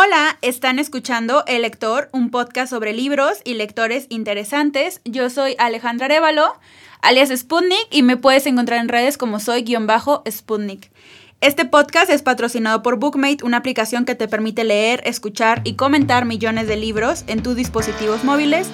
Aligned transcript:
Hola, 0.00 0.38
están 0.42 0.78
escuchando 0.78 1.42
El 1.48 1.62
Lector, 1.62 2.08
un 2.12 2.30
podcast 2.30 2.70
sobre 2.70 2.92
libros 2.92 3.38
y 3.42 3.54
lectores 3.54 4.06
interesantes. 4.10 5.00
Yo 5.04 5.28
soy 5.28 5.56
Alejandra 5.58 6.04
Arevalo, 6.04 6.54
alias 7.02 7.30
Sputnik, 7.36 7.88
y 7.90 8.04
me 8.04 8.16
puedes 8.16 8.46
encontrar 8.46 8.78
en 8.78 8.88
redes 8.88 9.18
como 9.18 9.40
soy-sputnik. 9.40 10.92
Este 11.40 11.64
podcast 11.64 12.10
es 12.10 12.22
patrocinado 12.22 12.80
por 12.80 13.00
Bookmate, 13.00 13.42
una 13.42 13.56
aplicación 13.56 14.04
que 14.04 14.14
te 14.14 14.28
permite 14.28 14.62
leer, 14.62 15.02
escuchar 15.04 15.62
y 15.64 15.74
comentar 15.74 16.26
millones 16.26 16.68
de 16.68 16.76
libros 16.76 17.24
en 17.26 17.42
tus 17.42 17.56
dispositivos 17.56 18.22
móviles. 18.22 18.68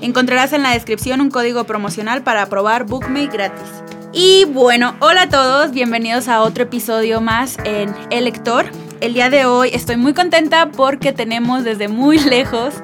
Encontrarás 0.00 0.54
en 0.54 0.62
la 0.62 0.72
descripción 0.72 1.20
un 1.20 1.30
código 1.30 1.64
promocional 1.64 2.22
para 2.22 2.46
probar 2.46 2.84
Bookmate 2.86 3.26
gratis. 3.26 3.68
Y 4.16 4.44
bueno, 4.44 4.94
hola 5.00 5.22
a 5.22 5.28
todos, 5.28 5.72
bienvenidos 5.72 6.28
a 6.28 6.42
otro 6.42 6.62
episodio 6.62 7.20
más 7.20 7.58
en 7.64 7.92
El 8.10 8.26
Lector. 8.26 8.66
El 9.00 9.12
día 9.12 9.28
de 9.28 9.44
hoy 9.44 9.70
estoy 9.72 9.96
muy 9.96 10.14
contenta 10.14 10.70
porque 10.70 11.12
tenemos 11.12 11.64
desde 11.64 11.88
muy 11.88 12.18
lejos 12.20 12.74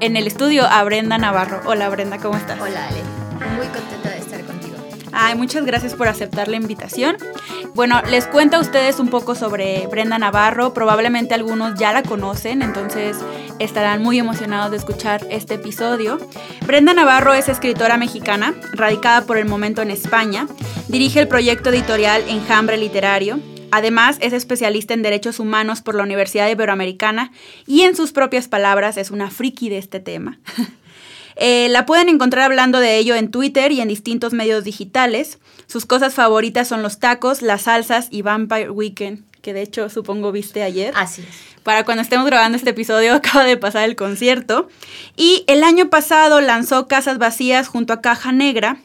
en 0.00 0.16
el 0.16 0.26
estudio 0.26 0.64
a 0.64 0.82
Brenda 0.84 1.18
Navarro. 1.18 1.60
Hola 1.66 1.90
Brenda, 1.90 2.16
¿cómo 2.16 2.38
estás? 2.38 2.58
Hola 2.58 2.88
Ale, 2.88 3.02
muy 3.58 3.66
contenta. 3.66 4.07
Ay, 5.20 5.34
muchas 5.34 5.66
gracias 5.66 5.94
por 5.94 6.06
aceptar 6.06 6.46
la 6.46 6.54
invitación. 6.54 7.16
Bueno, 7.74 8.00
les 8.08 8.28
cuento 8.28 8.56
a 8.56 8.60
ustedes 8.60 9.00
un 9.00 9.08
poco 9.08 9.34
sobre 9.34 9.88
Brenda 9.88 10.16
Navarro. 10.16 10.72
Probablemente 10.72 11.34
algunos 11.34 11.76
ya 11.76 11.92
la 11.92 12.04
conocen, 12.04 12.62
entonces 12.62 13.16
estarán 13.58 14.00
muy 14.00 14.20
emocionados 14.20 14.70
de 14.70 14.76
escuchar 14.76 15.26
este 15.28 15.54
episodio. 15.54 16.18
Brenda 16.64 16.94
Navarro 16.94 17.34
es 17.34 17.48
escritora 17.48 17.96
mexicana, 17.96 18.54
radicada 18.74 19.26
por 19.26 19.38
el 19.38 19.46
momento 19.46 19.82
en 19.82 19.90
España. 19.90 20.46
Dirige 20.86 21.18
el 21.18 21.26
proyecto 21.26 21.70
editorial 21.70 22.22
Enjambre 22.28 22.76
Literario 22.76 23.40
Además, 23.70 24.16
es 24.20 24.32
especialista 24.32 24.94
en 24.94 25.02
derechos 25.02 25.40
humanos 25.40 25.82
por 25.82 25.94
la 25.94 26.02
Universidad 26.02 26.48
Iberoamericana 26.48 27.32
y 27.66 27.82
en 27.82 27.94
sus 27.94 28.12
propias 28.12 28.48
palabras 28.48 28.96
es 28.96 29.10
una 29.10 29.30
friki 29.30 29.68
de 29.68 29.78
este 29.78 30.00
tema. 30.00 30.38
Eh, 31.38 31.68
la 31.70 31.86
pueden 31.86 32.08
encontrar 32.08 32.46
hablando 32.46 32.80
de 32.80 32.98
ello 32.98 33.14
en 33.14 33.30
Twitter 33.30 33.70
y 33.70 33.80
en 33.80 33.88
distintos 33.88 34.32
medios 34.32 34.64
digitales. 34.64 35.38
Sus 35.66 35.86
cosas 35.86 36.14
favoritas 36.14 36.66
son 36.66 36.82
los 36.82 36.98
tacos, 36.98 37.42
las 37.42 37.62
salsas 37.62 38.08
y 38.10 38.22
Vampire 38.22 38.70
Weekend, 38.70 39.22
que 39.40 39.54
de 39.54 39.62
hecho 39.62 39.88
supongo 39.88 40.32
viste 40.32 40.62
ayer. 40.64 40.92
Así 40.96 41.22
es. 41.22 41.57
Para 41.68 41.84
cuando 41.84 42.00
estemos 42.00 42.24
grabando 42.24 42.56
este 42.56 42.70
episodio 42.70 43.12
acaba 43.16 43.44
de 43.44 43.58
pasar 43.58 43.84
el 43.84 43.94
concierto. 43.94 44.70
Y 45.18 45.44
el 45.48 45.62
año 45.62 45.90
pasado 45.90 46.40
lanzó 46.40 46.88
Casas 46.88 47.18
Vacías 47.18 47.68
junto 47.68 47.92
a 47.92 48.00
Caja 48.00 48.32
Negra, 48.32 48.78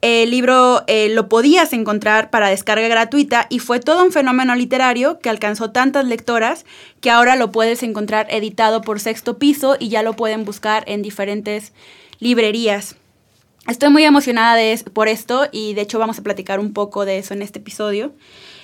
el 0.00 0.32
libro 0.32 0.82
eh, 0.88 1.10
lo 1.10 1.28
podías 1.28 1.72
encontrar 1.72 2.30
para 2.30 2.48
descarga 2.48 2.88
gratuita 2.88 3.46
y 3.50 3.60
fue 3.60 3.78
todo 3.78 4.02
un 4.02 4.10
fenómeno 4.10 4.56
literario 4.56 5.20
que 5.20 5.30
alcanzó 5.30 5.70
tantas 5.70 6.06
lectoras 6.06 6.66
que 7.00 7.08
ahora 7.08 7.36
lo 7.36 7.52
puedes 7.52 7.84
encontrar 7.84 8.26
editado 8.28 8.82
por 8.82 8.98
sexto 8.98 9.38
piso 9.38 9.76
y 9.78 9.88
ya 9.88 10.02
lo 10.02 10.14
pueden 10.14 10.44
buscar 10.44 10.82
en 10.88 11.02
diferentes 11.02 11.72
librerías. 12.18 12.96
Estoy 13.68 13.90
muy 13.90 14.02
emocionada 14.02 14.56
de, 14.56 14.76
por 14.92 15.06
esto 15.06 15.46
y 15.52 15.74
de 15.74 15.82
hecho 15.82 16.00
vamos 16.00 16.18
a 16.18 16.22
platicar 16.24 16.58
un 16.58 16.72
poco 16.72 17.04
de 17.04 17.18
eso 17.18 17.32
en 17.32 17.42
este 17.42 17.60
episodio. 17.60 18.12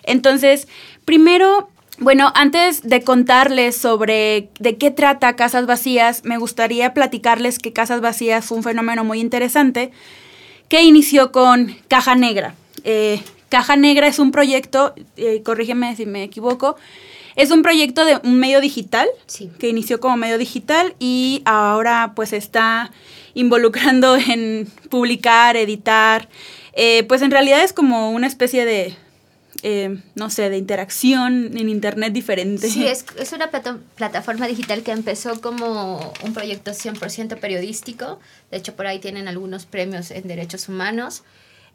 Entonces, 0.02 0.66
primero, 1.04 1.68
bueno, 2.00 2.32
antes 2.34 2.82
de 2.82 3.02
contarles 3.02 3.76
sobre 3.76 4.48
de 4.58 4.76
qué 4.78 4.90
trata 4.90 5.36
Casas 5.36 5.66
Vacías, 5.66 6.24
me 6.24 6.38
gustaría 6.38 6.94
platicarles 6.94 7.58
que 7.58 7.72
Casas 7.72 8.00
Vacías 8.00 8.46
fue 8.46 8.56
un 8.56 8.64
fenómeno 8.64 9.04
muy 9.04 9.20
interesante 9.20 9.92
que 10.68 10.82
inició 10.82 11.30
con 11.30 11.76
Caja 11.88 12.14
Negra. 12.14 12.54
Eh, 12.84 13.22
Caja 13.50 13.76
Negra 13.76 14.06
es 14.06 14.18
un 14.18 14.30
proyecto, 14.30 14.94
eh, 15.16 15.42
corrígeme 15.42 15.94
si 15.94 16.06
me 16.06 16.22
equivoco, 16.22 16.76
es 17.36 17.50
un 17.50 17.62
proyecto 17.62 18.04
de 18.04 18.18
un 18.24 18.38
medio 18.40 18.60
digital 18.60 19.08
que 19.58 19.68
inició 19.68 20.00
como 20.00 20.16
medio 20.16 20.38
digital 20.38 20.94
y 20.98 21.42
ahora 21.44 22.12
pues 22.16 22.32
está 22.32 22.92
involucrando 23.34 24.16
en 24.16 24.68
publicar, 24.88 25.56
editar. 25.56 26.28
Eh, 26.72 27.04
pues 27.04 27.20
en 27.22 27.30
realidad 27.30 27.62
es 27.62 27.72
como 27.72 28.10
una 28.10 28.26
especie 28.26 28.64
de 28.64 28.96
eh, 29.62 29.98
no 30.14 30.30
sé, 30.30 30.50
de 30.50 30.56
interacción 30.56 31.56
en 31.56 31.68
Internet 31.68 32.12
diferente. 32.12 32.68
Sí, 32.68 32.86
es, 32.86 33.04
es 33.18 33.32
una 33.32 33.50
plataforma 33.50 34.46
digital 34.46 34.82
que 34.82 34.92
empezó 34.92 35.40
como 35.40 36.12
un 36.24 36.32
proyecto 36.32 36.72
100% 36.72 37.38
periodístico. 37.38 38.18
De 38.50 38.58
hecho, 38.58 38.74
por 38.74 38.86
ahí 38.86 38.98
tienen 38.98 39.28
algunos 39.28 39.66
premios 39.66 40.10
en 40.10 40.26
derechos 40.26 40.68
humanos. 40.68 41.22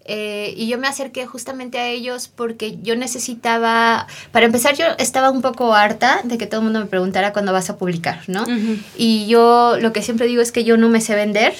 Eh, 0.07 0.53
y 0.55 0.67
yo 0.67 0.77
me 0.77 0.87
acerqué 0.87 1.25
justamente 1.25 1.79
a 1.79 1.87
ellos 1.87 2.27
porque 2.27 2.77
yo 2.83 2.95
necesitaba, 2.95 4.05
para 4.31 4.45
empezar 4.45 4.75
yo 4.75 4.85
estaba 4.99 5.31
un 5.31 5.41
poco 5.41 5.73
harta 5.73 6.21
de 6.23 6.37
que 6.37 6.45
todo 6.45 6.59
el 6.59 6.65
mundo 6.65 6.79
me 6.79 6.85
preguntara 6.85 7.33
cuándo 7.33 7.51
vas 7.51 7.71
a 7.71 7.77
publicar, 7.77 8.21
¿no? 8.27 8.45
Y 8.95 9.25
yo 9.25 9.77
lo 9.81 9.93
que 9.93 10.03
siempre 10.03 10.27
digo 10.27 10.43
es 10.43 10.51
que 10.51 10.63
yo 10.63 10.77
no 10.77 10.89
me 10.89 11.01
sé 11.01 11.15
vender, 11.15 11.55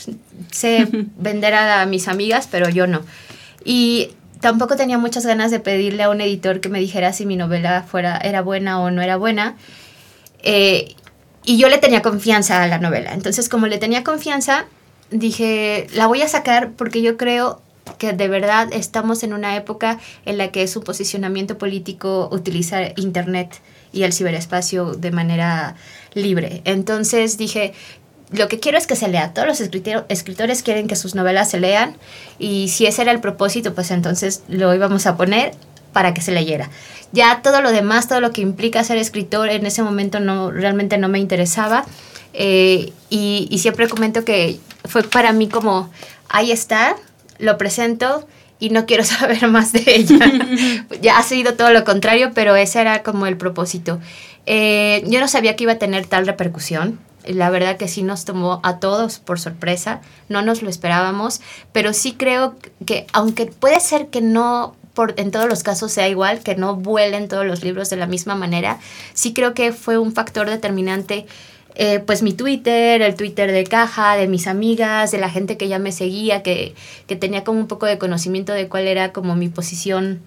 sé 0.52 0.88
vender 1.18 1.56
a 1.56 1.88
mis 1.88 2.08
amigas, 2.08 2.48
pero 2.52 2.70
yo 2.70 2.86
no. 2.86 3.02
Y 3.64 4.12
tampoco 4.46 4.76
tenía 4.76 5.00
muchas 5.00 5.26
ganas 5.26 5.50
de 5.50 5.60
pedirle 5.60 6.04
a 6.04 6.12
un 6.12 6.22
editor 6.22 6.60
que 6.60 6.70
me 6.70 6.80
dijera 6.80 7.12
si 7.14 7.26
mi 7.26 7.36
novela 7.36 7.82
fuera, 7.82 8.20
era 8.20 8.44
buena 8.44 8.80
o 8.80 8.92
no 8.92 9.02
era 9.02 9.18
buena. 9.18 9.56
Eh, 10.44 10.94
y 11.44 11.58
yo 11.58 11.68
le 11.68 11.80
tenía 11.80 12.04
confianza 12.04 12.62
a 12.62 12.68
la 12.68 12.78
novela. 12.78 13.16
Entonces, 13.16 13.50
como 13.50 13.66
le 13.66 13.80
tenía 13.80 14.04
confianza, 14.04 14.68
dije, 15.10 15.88
la 15.96 16.06
voy 16.06 16.22
a 16.22 16.28
sacar 16.28 16.74
porque 16.74 17.02
yo 17.02 17.18
creo 17.18 17.60
que 17.98 18.14
de 18.14 18.28
verdad 18.28 18.70
estamos 18.72 19.24
en 19.24 19.34
una 19.34 19.56
época 19.56 19.98
en 20.28 20.38
la 20.38 20.52
que 20.52 20.62
es 20.62 20.76
un 20.76 20.84
posicionamiento 20.84 21.58
político 21.58 22.30
utilizar 22.32 22.94
Internet 22.98 23.62
y 23.94 24.04
el 24.04 24.14
ciberespacio 24.14 24.94
de 24.94 25.10
manera 25.10 25.76
libre. 26.14 26.62
Entonces 26.66 27.40
dije, 27.40 27.74
lo 28.32 28.48
que 28.48 28.60
quiero 28.60 28.78
es 28.78 28.88
que 28.88 28.96
se 28.96 29.08
lea. 29.08 29.34
Todos 29.34 29.48
los 29.48 29.62
escritores 29.62 30.64
quieren 30.64 30.88
que 30.88 30.96
sus 30.96 31.16
novelas 31.16 31.50
se 31.50 31.60
lean 31.60 31.96
y 32.40 32.70
si 32.70 32.86
ese 32.86 33.04
era 33.04 33.12
el 33.12 33.20
propósito, 33.20 33.74
pues 33.74 33.92
entonces 33.92 34.44
lo 34.48 34.74
íbamos 34.74 35.06
a 35.06 35.16
poner 35.16 35.54
para 35.94 36.14
que 36.14 36.22
se 36.22 36.32
leyera. 36.32 36.70
Ya 37.12 37.42
todo 37.42 37.62
lo 37.62 37.72
demás, 37.72 38.08
todo 38.08 38.20
lo 38.20 38.32
que 38.32 38.42
implica 38.42 38.84
ser 38.84 38.98
escritor, 38.98 39.50
en 39.50 39.66
ese 39.66 39.84
momento 39.84 40.20
no 40.20 40.52
realmente 40.52 40.98
no 40.98 41.08
me 41.08 41.20
interesaba 41.20 41.86
eh, 42.34 42.92
y, 43.10 43.48
y 43.50 43.60
siempre 43.60 43.88
comento 43.88 44.26
que 44.26 44.60
fue 44.84 45.04
para 45.04 45.32
mí 45.32 45.48
como, 45.48 45.90
ahí 46.28 46.52
está, 46.52 46.96
lo 47.40 47.58
presento, 47.58 48.28
y 48.60 48.70
no 48.70 48.86
quiero 48.86 49.04
saber 49.06 49.48
más 49.48 49.74
de 49.74 49.84
ella. 49.86 50.20
ya 51.02 51.18
ha 51.18 51.24
sido 51.24 51.54
todo 51.56 51.72
lo 51.72 51.84
contrario, 51.84 52.32
pero 52.34 52.56
ese 52.56 52.82
era 52.82 53.04
como 53.04 53.28
el 53.28 53.38
propósito. 53.38 54.00
Eh, 54.46 55.04
yo 55.08 55.20
no 55.20 55.28
sabía 55.28 55.56
que 55.56 55.64
iba 55.64 55.74
a 55.74 55.80
tener 55.80 56.06
tal 56.06 56.26
repercusión. 56.26 57.00
La 57.28 57.50
verdad 57.50 57.78
que 57.78 57.88
sí 57.88 58.04
nos 58.04 58.26
tomó 58.26 58.60
a 58.64 58.80
todos 58.80 59.20
por 59.20 59.40
sorpresa, 59.40 60.02
no 60.30 60.42
nos 60.42 60.62
lo 60.62 60.70
esperábamos, 60.70 61.42
pero 61.72 61.94
sí 61.94 62.14
creo 62.14 62.56
que 62.86 63.08
aunque 63.14 63.48
puede 63.48 63.80
ser 63.80 64.08
que 64.08 64.22
no 64.22 64.76
por, 64.96 65.14
en 65.18 65.30
todos 65.30 65.48
los 65.48 65.62
casos 65.62 65.92
sea 65.92 66.08
igual, 66.08 66.40
que 66.40 66.56
no 66.56 66.76
vuelen 66.76 67.28
todos 67.28 67.46
los 67.46 67.64
libros 67.64 67.90
de 67.92 67.98
la 67.98 68.08
misma 68.08 68.34
manera, 68.34 68.80
sí 69.14 69.34
creo 69.34 69.54
que 69.54 69.72
fue 69.72 70.00
un 70.00 70.14
factor 70.14 70.50
determinante. 70.50 71.28
Eh, 71.78 72.00
pues 72.00 72.24
mi 72.24 72.32
Twitter, 72.32 73.02
el 73.02 73.16
Twitter 73.16 73.52
de 73.52 73.66
Caja, 73.66 74.16
de 74.16 74.28
mis 74.28 74.48
amigas, 74.48 75.12
de 75.12 75.18
la 75.18 75.30
gente 75.30 75.58
que 75.58 75.68
ya 75.68 75.78
me 75.78 75.92
seguía, 75.92 76.42
que, 76.42 76.74
que 77.06 77.18
tenía 77.18 77.44
como 77.44 77.60
un 77.60 77.68
poco 77.68 77.86
de 77.86 77.98
conocimiento 77.98 78.54
de 78.54 78.70
cuál 78.70 78.88
era 78.88 79.12
como 79.12 79.36
mi 79.36 79.50
posición, 79.50 80.22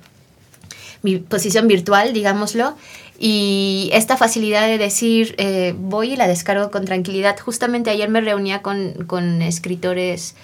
mi 1.03 1.17
posición 1.17 1.67
virtual, 1.67 2.13
digámoslo. 2.13 2.77
Y 3.19 3.91
esta 3.93 4.17
facilidad 4.17 4.67
de 4.69 4.79
decir, 4.79 5.35
eh, 5.39 5.75
voy 5.77 6.13
y 6.13 6.17
la 6.17 6.29
descargo 6.29 6.71
con 6.71 6.85
tranquilidad. 6.85 7.37
Justamente 7.39 7.91
ayer 7.91 8.09
me 8.09 8.21
reunía 8.21 8.63
con, 8.63 8.93
con, 9.07 9.43
escritores, 9.43 10.37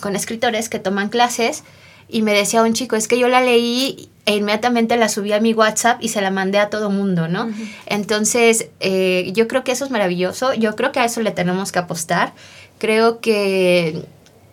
con 0.00 0.16
escritores 0.16 0.70
que 0.70 0.78
toman 0.78 1.10
clases 1.10 1.64
y 2.08 2.22
me 2.22 2.32
decía 2.32 2.62
un 2.62 2.72
chico, 2.72 2.96
es 2.96 3.06
que 3.06 3.18
yo 3.18 3.28
la 3.28 3.42
leí 3.42 4.08
e 4.24 4.36
inmediatamente 4.36 4.96
la 4.96 5.08
subí 5.08 5.32
a 5.32 5.40
mi 5.40 5.52
WhatsApp 5.52 5.98
y 6.02 6.08
se 6.08 6.22
la 6.22 6.30
mandé 6.30 6.58
a 6.58 6.70
todo 6.70 6.90
mundo, 6.90 7.28
¿no? 7.28 7.50
Entonces, 7.86 8.68
eh, 8.80 9.30
yo 9.34 9.46
creo 9.46 9.62
que 9.62 9.72
eso 9.72 9.84
es 9.84 9.90
maravilloso, 9.90 10.54
yo 10.54 10.74
creo 10.74 10.92
que 10.92 11.00
a 11.00 11.04
eso 11.04 11.20
le 11.20 11.30
tenemos 11.30 11.72
que 11.72 11.78
apostar. 11.78 12.32
Creo 12.78 13.20
que 13.20 14.04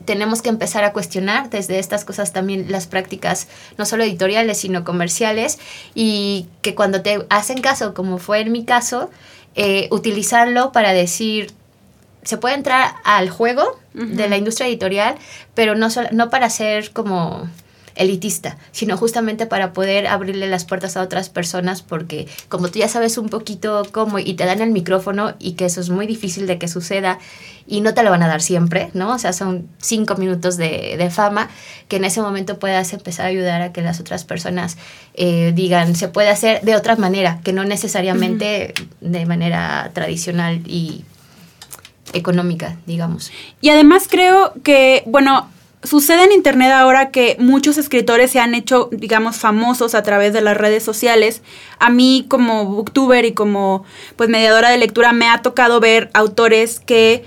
tenemos 0.03 0.41
que 0.41 0.49
empezar 0.49 0.83
a 0.83 0.93
cuestionar 0.93 1.49
desde 1.49 1.79
estas 1.79 2.05
cosas 2.05 2.33
también 2.33 2.71
las 2.71 2.87
prácticas, 2.87 3.47
no 3.77 3.85
solo 3.85 4.03
editoriales, 4.03 4.59
sino 4.59 4.83
comerciales, 4.83 5.59
y 5.93 6.47
que 6.61 6.75
cuando 6.75 7.01
te 7.01 7.25
hacen 7.29 7.61
caso, 7.61 7.93
como 7.93 8.17
fue 8.17 8.41
en 8.41 8.51
mi 8.51 8.65
caso, 8.65 9.09
eh, 9.55 9.87
utilizarlo 9.91 10.71
para 10.71 10.93
decir, 10.93 11.51
se 12.23 12.37
puede 12.37 12.55
entrar 12.55 12.95
al 13.03 13.29
juego 13.29 13.79
de 13.93 14.27
la 14.27 14.35
industria 14.35 14.67
editorial, 14.67 15.15
pero 15.53 15.75
no, 15.75 15.87
no 16.11 16.29
para 16.29 16.49
ser 16.49 16.91
como 16.91 17.47
elitista, 17.95 18.57
sino 18.71 18.97
justamente 18.97 19.45
para 19.45 19.73
poder 19.73 20.07
abrirle 20.07 20.47
las 20.47 20.65
puertas 20.65 20.97
a 20.97 21.01
otras 21.01 21.29
personas 21.29 21.81
porque 21.81 22.27
como 22.49 22.69
tú 22.69 22.79
ya 22.79 22.87
sabes 22.87 23.17
un 23.17 23.29
poquito 23.29 23.83
cómo 23.91 24.19
y 24.19 24.33
te 24.33 24.45
dan 24.45 24.61
el 24.61 24.71
micrófono 24.71 25.33
y 25.39 25.53
que 25.53 25.65
eso 25.65 25.81
es 25.81 25.89
muy 25.89 26.05
difícil 26.05 26.47
de 26.47 26.57
que 26.57 26.67
suceda 26.67 27.19
y 27.67 27.81
no 27.81 27.93
te 27.93 28.03
lo 28.03 28.11
van 28.11 28.21
a 28.21 28.27
dar 28.27 28.41
siempre, 28.41 28.91
¿no? 28.93 29.13
O 29.13 29.17
sea, 29.17 29.33
son 29.33 29.67
cinco 29.79 30.15
minutos 30.17 30.57
de, 30.57 30.95
de 30.97 31.09
fama 31.09 31.49
que 31.87 31.95
en 31.95 32.05
ese 32.05 32.21
momento 32.21 32.59
puedas 32.59 32.93
empezar 32.93 33.25
a 33.25 33.29
ayudar 33.29 33.61
a 33.61 33.73
que 33.73 33.81
las 33.81 33.99
otras 33.99 34.23
personas 34.23 34.77
eh, 35.15 35.51
digan, 35.55 35.95
se 35.95 36.07
puede 36.07 36.29
hacer 36.29 36.61
de 36.61 36.75
otra 36.75 36.95
manera, 36.95 37.39
que 37.43 37.53
no 37.53 37.63
necesariamente 37.63 38.73
de 39.01 39.25
manera 39.25 39.91
tradicional 39.93 40.61
y 40.67 41.05
económica, 42.13 42.77
digamos. 42.85 43.31
Y 43.61 43.69
además 43.69 44.07
creo 44.09 44.53
que, 44.63 45.03
bueno, 45.05 45.49
sucede 45.85 46.23
en 46.23 46.31
Internet 46.31 46.71
ahora 46.71 47.11
que 47.11 47.35
muchos 47.39 47.77
escritores 47.77 48.31
se 48.31 48.39
han 48.39 48.55
hecho, 48.55 48.89
digamos, 48.91 49.37
famosos 49.37 49.95
a 49.95 50.03
través 50.03 50.33
de 50.33 50.41
las 50.41 50.57
redes 50.57 50.83
sociales. 50.83 51.41
A 51.79 51.89
mí 51.89 52.25
como 52.27 52.65
booktuber 52.65 53.25
y 53.25 53.33
como 53.33 53.85
pues 54.15 54.29
mediadora 54.29 54.69
de 54.69 54.77
lectura 54.77 55.13
me 55.13 55.29
ha 55.29 55.41
tocado 55.41 55.79
ver 55.79 56.09
autores 56.13 56.79
que 56.79 57.23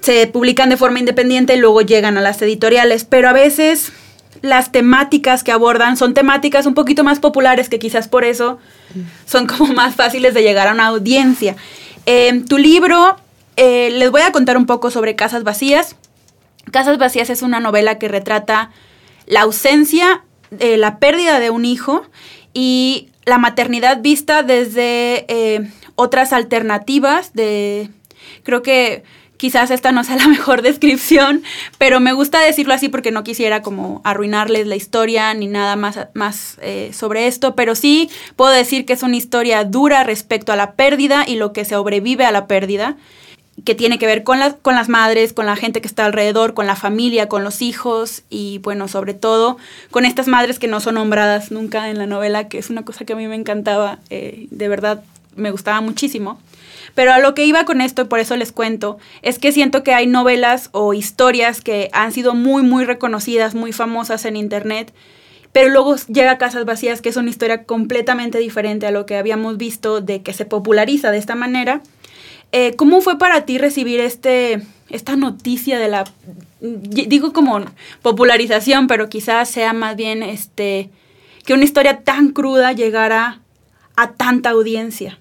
se 0.00 0.26
publican 0.26 0.68
de 0.70 0.76
forma 0.76 0.98
independiente 0.98 1.54
y 1.54 1.58
luego 1.58 1.80
llegan 1.82 2.16
a 2.18 2.20
las 2.20 2.40
editoriales, 2.42 3.04
pero 3.04 3.28
a 3.28 3.32
veces 3.32 3.92
las 4.42 4.70
temáticas 4.72 5.42
que 5.42 5.52
abordan 5.52 5.96
son 5.96 6.14
temáticas 6.14 6.66
un 6.66 6.74
poquito 6.74 7.04
más 7.04 7.18
populares 7.18 7.68
que 7.68 7.78
quizás 7.78 8.08
por 8.08 8.24
eso 8.24 8.58
son 9.26 9.46
como 9.46 9.72
más 9.74 9.94
fáciles 9.94 10.34
de 10.34 10.42
llegar 10.42 10.68
a 10.68 10.72
una 10.72 10.86
audiencia. 10.86 11.56
Eh, 12.06 12.42
tu 12.48 12.58
libro, 12.58 13.16
eh, 13.56 13.90
les 13.90 14.10
voy 14.10 14.22
a 14.22 14.32
contar 14.32 14.56
un 14.56 14.66
poco 14.66 14.90
sobre 14.90 15.16
Casas 15.16 15.44
Vacías. 15.44 15.96
Casas 16.70 16.98
Vacías 16.98 17.30
es 17.30 17.42
una 17.42 17.60
novela 17.60 17.98
que 17.98 18.08
retrata 18.08 18.70
la 19.26 19.42
ausencia, 19.42 20.24
eh, 20.58 20.76
la 20.76 20.98
pérdida 20.98 21.40
de 21.40 21.50
un 21.50 21.64
hijo 21.64 22.02
y 22.54 23.08
la 23.24 23.38
maternidad 23.38 24.00
vista 24.00 24.42
desde 24.42 25.26
eh, 25.28 25.70
otras 25.94 26.32
alternativas 26.32 27.34
de, 27.34 27.90
creo 28.42 28.62
que 28.62 29.04
quizás 29.36 29.70
esta 29.70 29.92
no 29.92 30.04
sea 30.04 30.16
la 30.16 30.28
mejor 30.28 30.62
descripción, 30.62 31.42
pero 31.78 32.00
me 32.00 32.12
gusta 32.12 32.40
decirlo 32.40 32.74
así 32.74 32.88
porque 32.88 33.10
no 33.10 33.24
quisiera 33.24 33.62
como 33.62 34.02
arruinarles 34.04 34.66
la 34.66 34.76
historia 34.76 35.32
ni 35.34 35.46
nada 35.46 35.76
más, 35.76 35.98
más 36.14 36.58
eh, 36.60 36.90
sobre 36.92 37.26
esto, 37.26 37.54
pero 37.54 37.74
sí 37.74 38.10
puedo 38.36 38.50
decir 38.50 38.84
que 38.84 38.92
es 38.92 39.02
una 39.02 39.16
historia 39.16 39.64
dura 39.64 40.04
respecto 40.04 40.52
a 40.52 40.56
la 40.56 40.72
pérdida 40.72 41.24
y 41.26 41.36
lo 41.36 41.52
que 41.52 41.64
sobrevive 41.64 42.24
a 42.24 42.32
la 42.32 42.46
pérdida 42.46 42.96
que 43.64 43.74
tiene 43.74 43.98
que 43.98 44.06
ver 44.06 44.22
con 44.22 44.38
las, 44.38 44.54
con 44.54 44.74
las 44.74 44.88
madres, 44.88 45.32
con 45.32 45.46
la 45.46 45.56
gente 45.56 45.80
que 45.80 45.88
está 45.88 46.04
alrededor, 46.04 46.54
con 46.54 46.66
la 46.66 46.76
familia, 46.76 47.28
con 47.28 47.44
los 47.44 47.62
hijos 47.62 48.22
y 48.30 48.58
bueno, 48.58 48.88
sobre 48.88 49.14
todo 49.14 49.56
con 49.90 50.04
estas 50.04 50.28
madres 50.28 50.58
que 50.58 50.68
no 50.68 50.80
son 50.80 50.94
nombradas 50.94 51.50
nunca 51.50 51.90
en 51.90 51.98
la 51.98 52.06
novela, 52.06 52.48
que 52.48 52.58
es 52.58 52.70
una 52.70 52.84
cosa 52.84 53.04
que 53.04 53.14
a 53.14 53.16
mí 53.16 53.26
me 53.26 53.34
encantaba, 53.34 53.98
eh, 54.10 54.46
de 54.50 54.68
verdad 54.68 55.02
me 55.34 55.50
gustaba 55.50 55.80
muchísimo. 55.80 56.40
Pero 56.94 57.12
a 57.12 57.18
lo 57.18 57.34
que 57.34 57.44
iba 57.44 57.64
con 57.64 57.80
esto, 57.80 58.02
y 58.02 58.04
por 58.06 58.18
eso 58.18 58.36
les 58.36 58.50
cuento, 58.50 58.98
es 59.22 59.38
que 59.38 59.52
siento 59.52 59.82
que 59.82 59.94
hay 59.94 60.06
novelas 60.06 60.70
o 60.72 60.94
historias 60.94 61.60
que 61.60 61.90
han 61.92 62.12
sido 62.12 62.34
muy, 62.34 62.62
muy 62.62 62.84
reconocidas, 62.84 63.54
muy 63.54 63.72
famosas 63.72 64.24
en 64.24 64.36
Internet, 64.36 64.92
pero 65.52 65.70
luego 65.70 65.96
llega 66.08 66.38
Casas 66.38 66.64
Vacías, 66.64 67.00
que 67.00 67.08
es 67.08 67.16
una 67.16 67.30
historia 67.30 67.64
completamente 67.64 68.38
diferente 68.38 68.86
a 68.86 68.90
lo 68.90 69.06
que 69.06 69.16
habíamos 69.16 69.56
visto 69.56 70.00
de 70.00 70.22
que 70.22 70.32
se 70.32 70.44
populariza 70.44 71.10
de 71.10 71.18
esta 71.18 71.34
manera 71.34 71.82
eh, 72.52 72.74
¿Cómo 72.76 73.00
fue 73.00 73.18
para 73.18 73.44
ti 73.44 73.58
recibir 73.58 74.00
este, 74.00 74.62
esta 74.88 75.16
noticia 75.16 75.78
de 75.78 75.88
la, 75.88 76.04
digo 76.60 77.32
como 77.32 77.60
popularización, 78.02 78.86
pero 78.86 79.08
quizás 79.08 79.50
sea 79.50 79.72
más 79.72 79.96
bien 79.96 80.22
este, 80.22 80.90
que 81.44 81.54
una 81.54 81.64
historia 81.64 82.00
tan 82.00 82.30
cruda 82.30 82.72
llegara 82.72 83.40
a 83.96 84.12
tanta 84.12 84.50
audiencia? 84.50 85.18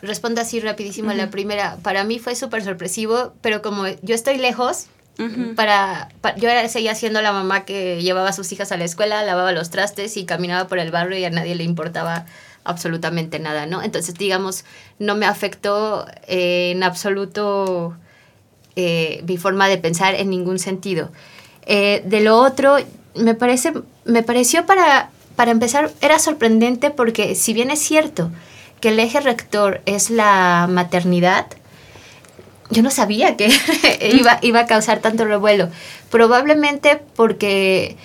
Respondo 0.00 0.40
así 0.40 0.60
rapidísimo 0.60 1.10
a 1.10 1.14
la 1.14 1.30
primera. 1.30 1.76
Para 1.82 2.04
mí 2.04 2.18
fue 2.18 2.34
súper 2.34 2.64
sorpresivo, 2.64 3.34
pero 3.42 3.60
como 3.60 3.86
yo 4.02 4.14
estoy 4.14 4.38
lejos, 4.38 4.86
para, 5.54 6.08
yo 6.36 6.48
seguía 6.68 6.94
siendo 6.94 7.22
la 7.22 7.32
mamá 7.32 7.64
que 7.64 8.02
llevaba 8.02 8.30
a 8.30 8.32
sus 8.32 8.50
hijas 8.50 8.72
a 8.72 8.76
la 8.76 8.84
escuela, 8.84 9.22
lavaba 9.22 9.52
los 9.52 9.70
trastes 9.70 10.16
y 10.16 10.24
caminaba 10.24 10.66
por 10.66 10.78
el 10.78 10.90
barrio 10.90 11.18
y 11.18 11.24
a 11.24 11.30
nadie 11.30 11.54
le 11.54 11.62
importaba 11.62 12.26
absolutamente 12.64 13.38
nada, 13.38 13.66
¿no? 13.66 13.82
Entonces, 13.82 14.14
digamos, 14.14 14.64
no 14.98 15.14
me 15.14 15.26
afectó 15.26 16.06
eh, 16.26 16.72
en 16.74 16.82
absoluto 16.82 17.96
eh, 18.76 19.22
mi 19.26 19.36
forma 19.36 19.68
de 19.68 19.78
pensar 19.78 20.14
en 20.14 20.30
ningún 20.30 20.58
sentido. 20.58 21.10
Eh, 21.66 22.02
de 22.04 22.20
lo 22.20 22.38
otro, 22.38 22.76
me, 23.14 23.34
parece, 23.34 23.72
me 24.04 24.22
pareció 24.22 24.66
para, 24.66 25.10
para 25.36 25.50
empezar, 25.50 25.92
era 26.00 26.18
sorprendente 26.18 26.90
porque 26.90 27.34
si 27.34 27.52
bien 27.52 27.70
es 27.70 27.80
cierto 27.80 28.30
que 28.80 28.88
el 28.88 28.98
eje 28.98 29.20
rector 29.20 29.80
es 29.86 30.10
la 30.10 30.66
maternidad, 30.68 31.46
yo 32.70 32.82
no 32.82 32.90
sabía 32.90 33.36
que 33.36 33.48
iba, 34.12 34.38
iba 34.42 34.60
a 34.60 34.66
causar 34.66 35.00
tanto 35.00 35.24
revuelo. 35.24 35.68
Probablemente 36.10 37.00
porque 37.14 37.96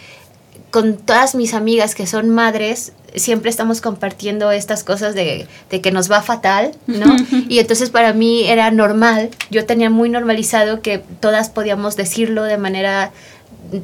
con 0.71 0.97
todas 0.97 1.35
mis 1.35 1.53
amigas 1.53 1.95
que 1.95 2.05
son 2.05 2.29
madres, 2.29 2.93
siempre 3.15 3.49
estamos 3.49 3.81
compartiendo 3.81 4.51
estas 4.51 4.83
cosas 4.83 5.15
de, 5.15 5.47
que 5.69 5.91
nos 5.91 6.11
va 6.11 6.21
fatal, 6.21 6.71
¿no? 6.87 7.15
y 7.49 7.59
entonces 7.59 7.89
para 7.89 8.13
mí 8.13 8.45
era 8.47 8.69
normal, 8.71 9.29
yo 9.49 9.65
tenía 9.65 9.89
muy 9.89 10.09
normalizado 10.09 10.81
que 10.81 10.99
todas 11.19 11.49
podíamos 11.49 11.95
decirlo 11.95 12.43
de 12.43 12.57
manera 12.57 13.11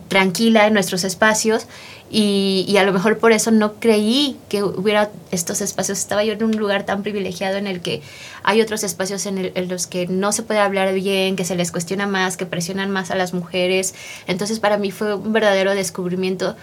tranquila 0.08 0.68
en 0.68 0.74
nuestros 0.74 1.04
espacios 1.04 1.68
y, 2.12 2.76
a 2.78 2.84
lo 2.84 2.94
mejor 2.94 3.18
por 3.18 3.32
eso 3.32 3.52
no 3.52 3.74
creí 3.74 4.38
que 4.48 4.64
hubiera 4.64 5.10
estos 5.32 5.62
espacios. 5.62 5.98
Estaba 5.98 6.24
yo 6.24 6.34
en 6.34 6.44
un 6.44 6.56
lugar 6.56 6.86
tan 6.86 7.04
privilegiado 7.04 7.58
en 7.58 7.68
el 7.68 7.82
que 7.82 8.02
hay 8.44 8.62
otros 8.62 8.84
espacios 8.84 9.26
en, 9.26 9.52
en, 9.54 9.68
los 9.68 9.88
que 9.88 10.08
no 10.08 10.32
se 10.32 10.44
puede 10.44 10.60
hablar 10.60 10.94
bien, 10.94 11.36
que 11.36 11.46
se 11.46 11.56
les 11.56 11.72
cuestiona 11.72 12.08
más, 12.08 12.38
que 12.38 12.46
presionan 12.46 12.92
más 12.92 13.12
a 13.12 13.16
las 13.16 13.34
mujeres. 13.34 13.96
Entonces 14.28 14.60
para 14.60 14.78
mí 14.78 14.92
fue 14.92 15.16
un 15.16 15.34
verdadero 15.34 15.74
descubrimiento 15.74 16.56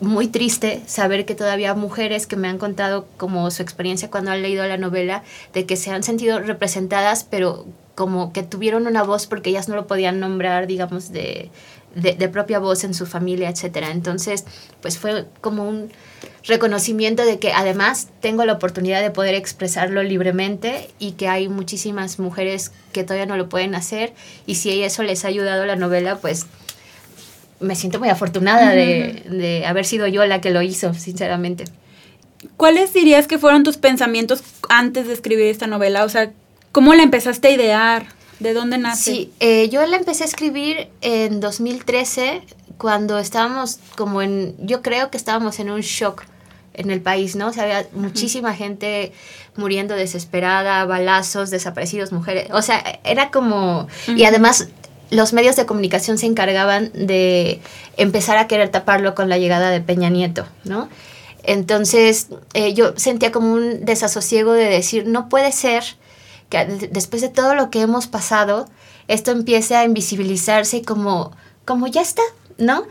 muy 0.00 0.28
triste 0.28 0.82
saber 0.86 1.24
que 1.24 1.34
todavía 1.34 1.74
mujeres 1.74 2.26
que 2.26 2.36
me 2.36 2.48
han 2.48 2.58
contado 2.58 3.06
como 3.16 3.50
su 3.50 3.62
experiencia 3.62 4.10
cuando 4.10 4.30
han 4.30 4.42
leído 4.42 4.66
la 4.66 4.76
novela, 4.76 5.22
de 5.52 5.66
que 5.66 5.76
se 5.76 5.90
han 5.90 6.02
sentido 6.02 6.40
representadas, 6.40 7.24
pero 7.24 7.64
como 7.94 8.32
que 8.32 8.42
tuvieron 8.42 8.86
una 8.86 9.02
voz 9.02 9.26
porque 9.26 9.50
ellas 9.50 9.68
no 9.68 9.76
lo 9.76 9.86
podían 9.86 10.20
nombrar, 10.20 10.66
digamos, 10.66 11.12
de, 11.12 11.50
de, 11.94 12.28
propia 12.28 12.58
voz 12.58 12.84
en 12.84 12.94
su 12.94 13.06
familia, 13.06 13.48
etc. 13.48 13.88
Entonces, 13.90 14.44
pues 14.80 14.98
fue 14.98 15.26
como 15.40 15.68
un 15.68 15.90
reconocimiento 16.44 17.24
de 17.24 17.38
que 17.38 17.52
además 17.52 18.08
tengo 18.20 18.44
la 18.44 18.54
oportunidad 18.54 19.00
de 19.00 19.10
poder 19.10 19.34
expresarlo 19.34 20.02
libremente 20.02 20.90
y 20.98 21.12
que 21.12 21.28
hay 21.28 21.48
muchísimas 21.48 22.18
mujeres 22.18 22.72
que 22.92 23.04
todavía 23.04 23.26
no 23.26 23.36
lo 23.36 23.48
pueden 23.48 23.74
hacer 23.74 24.12
y 24.46 24.56
si 24.56 24.82
eso 24.82 25.02
les 25.02 25.24
ha 25.24 25.28
ayudado 25.28 25.64
la 25.64 25.76
novela, 25.76 26.16
pues 26.16 26.46
me 27.60 27.76
siento 27.76 27.98
muy 27.98 28.08
afortunada 28.08 28.70
de, 28.70 29.64
haber 29.66 29.84
sido 29.84 30.06
yo 30.06 30.24
la 30.26 30.40
que 30.40 30.50
lo 30.50 30.62
hizo, 30.62 30.92
sinceramente. 30.94 31.64
¿Cuáles 32.56 32.92
dirías 32.92 33.26
que 33.26 33.38
fueron 33.38 33.62
tus 33.62 33.78
pensamientos 33.78 34.42
antes 34.68 35.06
de 35.06 35.14
escribir 35.14 35.46
esta 35.46 35.66
novela? 35.66 36.04
O 36.04 36.08
sea, 36.08 36.30
¿cómo 36.72 36.92
la 36.94 37.02
empezaste 37.02 37.48
a 37.48 37.52
idear? 37.52 38.06
¿De 38.44 38.52
dónde 38.52 38.76
nace? 38.76 39.10
Sí, 39.10 39.32
eh, 39.40 39.70
yo 39.70 39.84
la 39.86 39.96
empecé 39.96 40.22
a 40.22 40.26
escribir 40.26 40.90
en 41.00 41.40
2013 41.40 42.42
cuando 42.76 43.18
estábamos 43.18 43.78
como 43.96 44.20
en, 44.20 44.54
yo 44.58 44.82
creo 44.82 45.10
que 45.10 45.16
estábamos 45.16 45.58
en 45.60 45.70
un 45.70 45.80
shock 45.80 46.24
en 46.74 46.90
el 46.90 47.00
país, 47.00 47.36
¿no? 47.36 47.48
O 47.48 47.52
sea, 47.54 47.62
había 47.62 47.86
muchísima 47.94 48.52
gente 48.52 49.14
muriendo 49.56 49.94
desesperada, 49.94 50.84
balazos, 50.84 51.48
desaparecidos, 51.48 52.12
mujeres. 52.12 52.48
O 52.52 52.60
sea, 52.60 53.00
era 53.04 53.30
como... 53.30 53.88
Y 54.08 54.24
además 54.24 54.68
los 55.08 55.32
medios 55.32 55.56
de 55.56 55.64
comunicación 55.64 56.18
se 56.18 56.26
encargaban 56.26 56.90
de 56.92 57.62
empezar 57.96 58.36
a 58.36 58.46
querer 58.46 58.68
taparlo 58.68 59.14
con 59.14 59.30
la 59.30 59.38
llegada 59.38 59.70
de 59.70 59.80
Peña 59.80 60.10
Nieto, 60.10 60.44
¿no? 60.64 60.90
Entonces 61.44 62.28
eh, 62.52 62.74
yo 62.74 62.92
sentía 62.96 63.32
como 63.32 63.54
un 63.54 63.86
desasosiego 63.86 64.52
de 64.52 64.64
decir, 64.64 65.06
no 65.06 65.30
puede 65.30 65.50
ser 65.50 65.84
después 66.62 67.22
de 67.22 67.28
todo 67.28 67.54
lo 67.54 67.70
que 67.70 67.80
hemos 67.80 68.06
pasado, 68.06 68.66
esto 69.08 69.30
empiece 69.30 69.76
a 69.76 69.84
invisibilizarse 69.84 70.82
como, 70.82 71.32
como 71.64 71.86
ya 71.86 72.02
está, 72.02 72.22
¿no? 72.58 72.84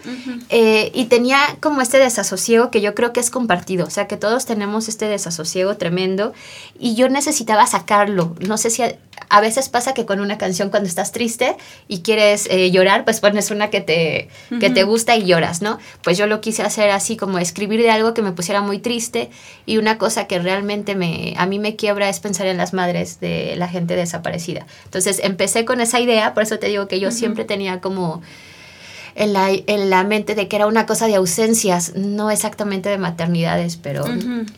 Eh, 0.50 0.92
y 0.94 1.06
tenía 1.06 1.40
como 1.62 1.82
este 1.82 1.98
desasosiego 1.98 2.70
que 2.70 2.82
yo 2.82 2.94
creo 2.96 3.14
que 3.14 3.20
es 3.20 3.30
compartido, 3.30 3.86
o 3.88 3.90
sea, 3.90 4.08
que 4.08 4.18
todos 4.18 4.46
tenemos 4.46 4.88
este 4.88 5.06
desasosiego 5.06 5.78
tremendo 5.78 6.34
y 6.78 6.96
yo 6.96 7.08
necesitaba 7.10 7.66
sacarlo. 7.66 8.36
No 8.46 8.58
sé 8.58 8.70
si 8.70 8.84
a, 8.84 9.42
veces 9.42 9.70
pasa 9.70 9.94
que 9.94 10.06
con 10.06 10.20
una 10.20 10.38
canción 10.38 10.70
cuando 10.70 10.90
estás 10.90 11.12
triste 11.12 11.56
y 11.88 12.02
quieres 12.02 12.48
eh, 12.50 12.72
llorar, 12.72 13.06
pues 13.06 13.20
pones 13.20 13.52
una 13.52 13.70
que 13.70 13.82
te, 13.82 14.30
que 14.60 14.70
te 14.70 14.84
gusta 14.84 15.16
y 15.16 15.26
lloras, 15.26 15.62
¿no? 15.62 15.80
Pues 16.04 16.18
yo 16.18 16.28
lo 16.28 16.42
quise 16.42 16.64
hacer 16.64 16.90
así, 16.90 17.16
como 17.16 17.38
escribir 17.40 17.82
de 17.82 17.90
algo 17.90 18.14
que 18.14 18.22
me 18.22 18.34
pusiera 18.34 18.62
muy 18.62 18.80
triste 18.80 19.30
y 19.66 19.78
una 19.78 19.98
cosa 19.98 20.28
que 20.28 20.40
realmente 20.40 20.96
me, 20.96 21.36
a 21.38 21.46
mí 21.46 21.60
me 21.60 21.76
quiebra 21.76 22.10
es 22.10 22.20
pensar 22.20 22.48
en 22.48 22.58
las 22.58 22.74
madres 22.74 23.20
de 23.22 23.56
la 23.56 23.70
gente 23.70 23.96
desaparecida. 23.96 24.66
Entonces 24.86 25.22
empecé 25.24 25.64
con 25.64 25.80
esa 25.80 26.00
idea, 26.00 26.34
por 26.34 26.44
eso 26.44 26.60
te 26.60 26.68
digo 26.68 26.88
que 26.88 27.00
yo 27.00 27.12
siempre 27.12 27.46
tenía 27.46 27.80
como 27.80 28.22
en 29.16 29.34
la, 29.34 29.50
en 29.52 29.90
la 29.90 30.04
mente 30.04 30.34
de 30.34 30.48
que 30.48 30.56
era 30.56 30.66
una 30.66 30.86
cosa 30.86 31.08
de 31.08 31.16
ausencias, 31.16 31.94
no 31.96 32.32
exactamente 32.32 32.90
de 32.90 32.98
maternidades, 32.98 33.78
pero 33.78 34.06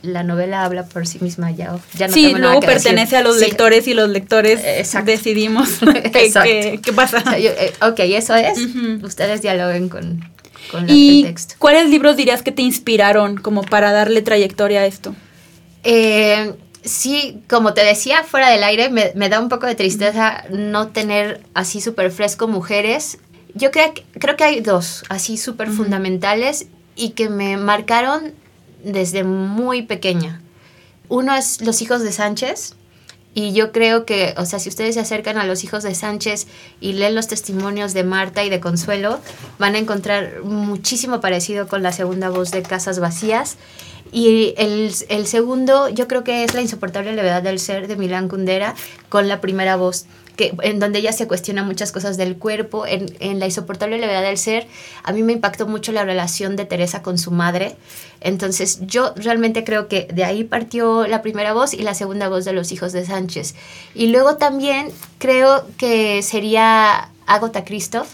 la 0.02 0.24
novela 0.24 0.64
habla 0.64 0.86
por 0.86 1.08
sí 1.08 1.20
misma 1.20 1.52
ya. 1.52 1.78
ya 1.94 2.08
no 2.08 2.14
sí, 2.14 2.34
luego 2.34 2.62
pertenece 2.62 3.18
a 3.18 3.22
los 3.22 3.38
lectores 3.38 3.88
y 3.88 3.94
los 3.94 4.10
lectores 4.10 4.62
decidimos 5.04 5.70
qué, 6.14 6.80
qué, 6.82 6.94
pasa. 6.94 7.24
Eh, 7.38 7.74
ok, 7.82 8.00
eso 8.00 8.36
es. 8.36 8.58
Ustedes 9.04 9.42
dialoguen 9.42 9.90
con, 9.90 10.30
con 10.72 10.90
¿Y 10.90 11.22
el 11.22 11.28
texto. 11.28 11.56
¿Cuáles 11.60 11.90
libros 11.90 12.16
dirías 12.16 12.42
que 12.42 12.52
te 12.52 12.62
inspiraron 12.62 13.38
como 13.38 13.62
para 13.62 13.92
darle 13.92 14.22
trayectoria 14.22 14.82
a 14.82 14.86
esto? 14.86 15.14
Eh, 15.84 16.54
sí, 16.82 17.42
como 17.50 17.74
te 17.74 17.84
decía, 17.84 18.24
fuera 18.24 18.50
del 18.50 18.64
aire, 18.64 18.90
me, 18.90 19.12
me 19.16 19.28
da 19.28 19.42
un 19.42 19.50
poco 19.50 19.68
de 19.68 19.76
tristeza 19.76 20.46
no 20.50 20.88
tener 20.88 21.42
así 21.54 21.82
súper 21.82 22.10
fresco 22.10 22.48
mujeres 22.48 23.18
yo 23.56 23.72
creo, 23.72 23.94
creo 24.20 24.36
que 24.36 24.44
hay 24.44 24.60
dos, 24.60 25.04
así 25.10 25.38
súper 25.38 25.70
fundamentales 25.70 26.68
y 26.96 27.12
que 27.12 27.30
me 27.30 27.58
marcaron 27.58 28.34
desde 28.84 29.24
muy 29.24 29.82
pequeña. 29.82 30.42
Uno 31.08 31.34
es 31.36 31.62
Los 31.62 31.82
hijos 31.82 32.04
de 32.04 32.12
Sánchez. 32.12 32.76
Y 33.38 33.52
yo 33.52 33.74
creo 33.74 34.06
que, 34.06 34.34
o 34.38 34.46
sea, 34.46 34.60
si 34.60 34.70
ustedes 34.70 34.96
se 34.96 35.02
acercan 35.02 35.38
a 35.38 35.44
los 35.44 35.66
hijos 35.66 35.84
de 35.84 35.94
Sánchez 35.94 36.48
y 36.80 36.94
leen 36.94 37.16
los 37.16 37.28
testimonios 37.28 37.94
de 37.94 38.06
Marta 38.06 38.46
y 38.46 38.50
de 38.50 38.62
Consuelo, 38.62 39.20
van 39.60 39.76
a 39.76 39.78
encontrar 39.78 40.42
muchísimo 40.44 41.20
parecido 41.20 41.68
con 41.68 41.84
la 41.84 41.92
segunda 41.92 42.30
voz 42.30 42.52
de 42.52 42.64
Casas 42.64 43.00
Vacías. 43.00 43.58
Y 44.14 44.54
el, 44.56 44.94
el 45.10 45.28
segundo, 45.28 45.90
yo 45.90 46.08
creo 46.08 46.24
que 46.24 46.46
es 46.46 46.54
La 46.54 46.62
insoportable 46.62 47.12
levedad 47.12 47.42
del 47.44 47.60
ser 47.60 47.90
de 47.90 47.98
Milán 47.98 48.30
Kundera 48.30 48.74
con 49.10 49.28
la 49.28 49.42
primera 49.42 49.76
voz 49.76 50.06
que, 50.36 50.54
en 50.62 50.80
donde 50.80 51.00
ella 51.00 51.12
se 51.12 51.28
cuestiona 51.28 51.64
muchas 51.64 51.92
cosas 51.92 52.18
del 52.18 52.38
cuerpo, 52.38 52.86
en, 52.86 53.16
en, 53.20 53.40
La 53.40 53.46
insoportable 53.46 53.98
levedad 53.98 54.24
del 54.24 54.38
ser, 54.38 54.68
a 55.04 55.12
mí 55.12 55.24
me 55.24 55.34
impactó 55.34 55.68
mucho 55.68 55.92
la 55.92 56.04
relación 56.04 56.56
de 56.56 56.66
Teresa 56.66 57.02
con 57.02 57.18
su 57.18 57.32
madre. 57.32 57.76
Entonces 58.22 58.80
yo 58.82 59.14
realmente 59.16 59.64
creo 59.64 59.88
que 59.88 60.08
de 60.14 60.24
ahí 60.24 60.44
partió 60.44 61.08
la 61.08 61.22
primera 61.22 61.54
voz 61.54 61.74
y 61.74 61.84
la 61.84 61.94
segunda 61.94 62.30
voz 62.30 62.46
de 62.46 62.54
los 62.54 62.72
hijos 62.72 62.92
de 62.92 63.06
Sánchez. 63.06 63.56
Y 63.94 64.08
luego 64.08 64.38
también 64.38 64.90
creo 65.18 65.66
que 65.78 66.22
sería 66.22 67.10
Agota 67.28 67.64
Christoph. 67.64 68.08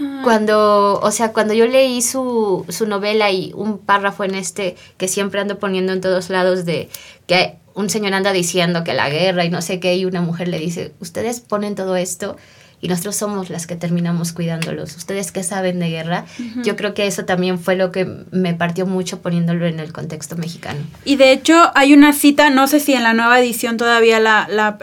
Ah. 0.00 0.20
Cuando, 0.24 1.00
o 1.02 1.10
sea, 1.10 1.32
cuando 1.32 1.54
yo 1.54 1.66
leí 1.66 2.02
su, 2.02 2.66
su 2.68 2.86
novela 2.86 3.30
y 3.30 3.52
un 3.54 3.78
párrafo 3.78 4.24
en 4.24 4.34
este 4.34 4.76
que 4.98 5.08
siempre 5.08 5.40
ando 5.40 5.58
poniendo 5.58 5.92
en 5.92 6.00
todos 6.00 6.28
lados 6.28 6.64
de 6.66 6.90
que 7.26 7.56
un 7.76 7.90
señor 7.90 8.14
anda 8.14 8.32
diciendo 8.32 8.82
que 8.84 8.94
la 8.94 9.08
guerra 9.10 9.44
y 9.44 9.50
no 9.50 9.60
sé 9.62 9.78
qué, 9.80 9.96
y 9.96 10.06
una 10.06 10.22
mujer 10.22 10.48
le 10.48 10.58
dice, 10.58 10.94
ustedes 10.98 11.40
ponen 11.40 11.74
todo 11.74 11.94
esto 11.94 12.36
y 12.80 12.88
nosotros 12.88 13.16
somos 13.16 13.50
las 13.50 13.66
que 13.66 13.76
terminamos 13.76 14.32
cuidándolos. 14.32 14.96
Ustedes 14.96 15.30
que 15.30 15.42
saben 15.42 15.78
de 15.78 15.90
guerra, 15.90 16.24
yo 16.64 16.74
creo 16.74 16.94
que 16.94 17.06
eso 17.06 17.26
también 17.26 17.58
fue 17.58 17.76
lo 17.76 17.92
que 17.92 18.06
me 18.30 18.54
partió 18.54 18.86
mucho 18.86 19.20
poniéndolo 19.20 19.66
en 19.66 19.78
el 19.78 19.92
contexto 19.92 20.36
mexicano. 20.36 20.80
Y 21.04 21.16
de 21.16 21.32
hecho 21.32 21.70
hay 21.74 21.92
una 21.92 22.14
cita, 22.14 22.48
no 22.48 22.66
sé 22.66 22.80
si 22.80 22.94
en 22.94 23.02
la 23.02 23.12
nueva 23.12 23.38
edición 23.40 23.76
todavía 23.76 24.20
la, 24.20 24.46
la, 24.50 24.78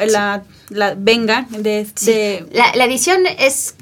la, 0.69 0.95
venga, 0.95 1.47
de, 1.49 1.87
de... 2.01 2.45
La, 2.51 2.75
la 2.75 2.85
edición 2.85 3.21
es 3.39 3.75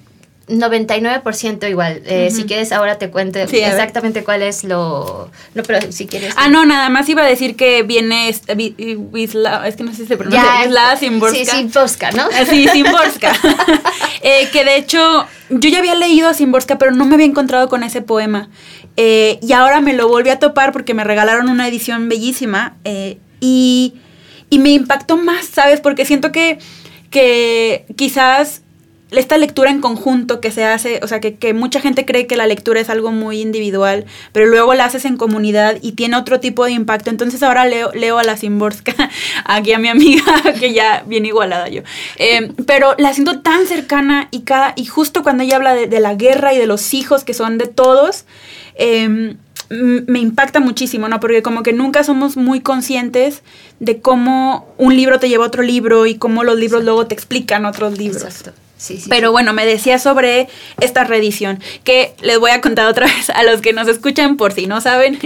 99% 0.60 1.70
igual. 1.70 2.01
Eh, 2.05 2.29
si 2.31 2.43
quieres, 2.43 2.72
ahora 2.72 2.98
te 2.98 3.10
cuento 3.10 3.39
exactamente 3.39 4.24
cuál 4.24 4.41
es 4.41 4.63
lo. 4.63 5.29
No, 5.53 5.63
pero 5.63 5.91
si 5.91 6.08
quieres. 6.08 6.34
Ah, 6.38 6.48
no, 6.50 6.65
nada 6.65 6.89
más 6.89 7.08
iba 7.10 7.24
a 7.24 7.25
decir 7.25 7.55
que 7.55 7.84
viene. 7.84 8.29
Es 8.29 8.41
que 8.41 9.84
no 9.84 9.91
sé 9.91 9.98
si 9.98 10.05
se 10.05 10.17
pronuncia. 10.17 10.65
Isla 10.65 10.98
Simborska. 10.98 11.38
Sí, 11.38 11.46
Simborska, 11.46 12.12
¿no? 12.12 12.24
Ah, 12.24 12.46
sí, 12.50 12.67
Simborska. 12.67 13.34
eh, 14.22 14.50
que 14.51 14.63
de 14.65 14.77
hecho, 14.77 15.25
yo 15.50 15.70
ya 15.70 15.79
había 15.79 15.96
leído 15.96 16.29
a 16.29 16.34
Simborska, 16.34 16.77
pero 16.77 16.91
no 16.91 17.05
me 17.05 17.15
había 17.15 17.27
encontrado 17.27 17.70
con 17.70 17.84
ese 17.84 18.01
poema. 18.01 18.50
Eh, 18.98 19.39
y 19.41 19.53
ahora 19.53 19.81
me 19.81 19.93
lo 19.93 20.08
volví 20.08 20.29
a 20.29 20.39
topar 20.39 20.72
porque 20.72 20.93
me 20.93 21.03
regalaron 21.03 21.50
una 21.50 21.67
edición 21.67 22.10
bellísima. 22.10 22.75
Eh, 22.84 23.17
y, 23.39 23.96
y 24.50 24.60
me 24.60 24.70
impactó 24.72 25.17
más, 25.17 25.46
¿sabes? 25.46 25.81
Porque 25.81 26.05
siento 26.05 26.31
que, 26.31 26.60
que 27.10 27.86
quizás 27.96 28.62
esta 29.20 29.38
lectura 29.38 29.70
en 29.70 29.82
conjunto 29.82 30.39
que 30.39 30.51
se 30.51 30.63
hace, 30.63 31.01
o 31.03 31.08
sea, 31.08 31.20
que, 31.20 31.53
mucha 31.53 31.82
gente 31.82 32.06
cree 32.06 32.27
que 32.27 32.38
la 32.38 32.48
lectura 32.48 32.80
es 32.80 32.89
algo 32.89 33.12
muy 33.12 33.41
individual, 33.41 34.06
pero 34.32 34.48
luego 34.48 34.74
la 34.74 34.86
haces 34.86 35.03
en 35.03 35.18
comunidad 35.18 35.77
y 35.82 35.94
tiene 35.94 36.15
otro 36.15 36.39
tipo 36.39 36.63
de 36.65 36.72
impacto. 36.72 37.10
Entonces 37.10 37.44
ahora 37.44 37.65
leo, 37.65 37.91
leo 37.94 38.18
a 38.20 38.24
la 38.24 38.38
Simborska, 38.38 38.94
aquí 39.46 39.74
a 39.74 39.80
mi 39.80 39.89
amiga, 39.89 40.24
que 40.60 40.74
ya 40.74 41.03
viene 41.06 41.27
igualada 41.27 41.68
yo. 41.68 41.82
Em, 42.18 42.53
pero 42.65 42.96
la 42.98 43.13
siento 43.13 43.39
tan 43.39 43.68
cercana 43.68 44.30
y, 44.32 44.41
cada, 44.41 44.74
y 44.77 44.86
justo 44.86 45.24
cuando 45.24 45.44
ella 45.44 45.58
habla 45.58 45.74
de, 45.74 46.00
la 46.00 46.15
guerra 46.15 46.53
y 46.53 46.58
de 46.58 46.65
los 46.65 46.94
hijos 46.94 47.24
que 47.24 47.34
son 47.34 47.58
de 47.58 47.68
todos, 47.68 48.25
em, 48.75 49.38
me 49.70 50.20
impacta 50.20 50.60
muchísimo, 50.60 51.08
¿no? 51.08 51.20
Porque 51.20 51.41
como 51.41 51.63
que 51.63 51.72
nunca 51.74 52.03
somos 52.03 52.36
muy 52.36 52.60
conscientes 52.60 53.41
de 53.80 54.01
cómo 54.01 54.74
un 54.77 54.96
libro 54.96 55.20
te 55.20 55.30
lleva 55.30 55.46
a 55.46 55.48
otro 55.48 55.63
libro 55.63 56.06
y 56.06 56.15
cómo 56.15 56.44
los 56.44 56.58
libros 56.58 56.84
luego 56.84 57.08
te 57.08 57.13
explican 57.13 57.65
otros 57.65 57.98
libros. 57.98 58.24
Exacto. 58.24 58.51
Pero 59.09 59.31
bueno, 59.31 59.53
me 59.53 59.65
decía 59.65 60.00
sobre 60.00 60.47
esta 60.79 61.03
reedición, 61.03 61.59
que 61.83 62.13
les 62.21 62.39
voy 62.39 62.51
a 62.51 62.61
contar 62.61 62.88
otra 62.88 63.05
vez 63.05 63.29
a 63.29 63.43
los 63.43 63.61
que 63.61 63.73
nos 63.73 63.88
escuchan 63.88 64.38
por 64.38 64.53
si 64.53 64.67
no 64.67 64.81
saben. 64.81 65.19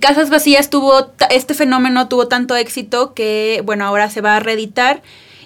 Casas 0.00 0.30
Vacías 0.30 0.70
tuvo, 0.70 1.12
este 1.30 1.54
fenómeno 1.54 2.08
tuvo 2.08 2.28
tanto 2.28 2.56
éxito 2.56 3.14
que, 3.14 3.62
bueno, 3.64 3.84
ahora 3.84 4.10
se 4.10 4.20
va 4.20 4.36
a 4.36 4.40
reeditar. 4.40 5.02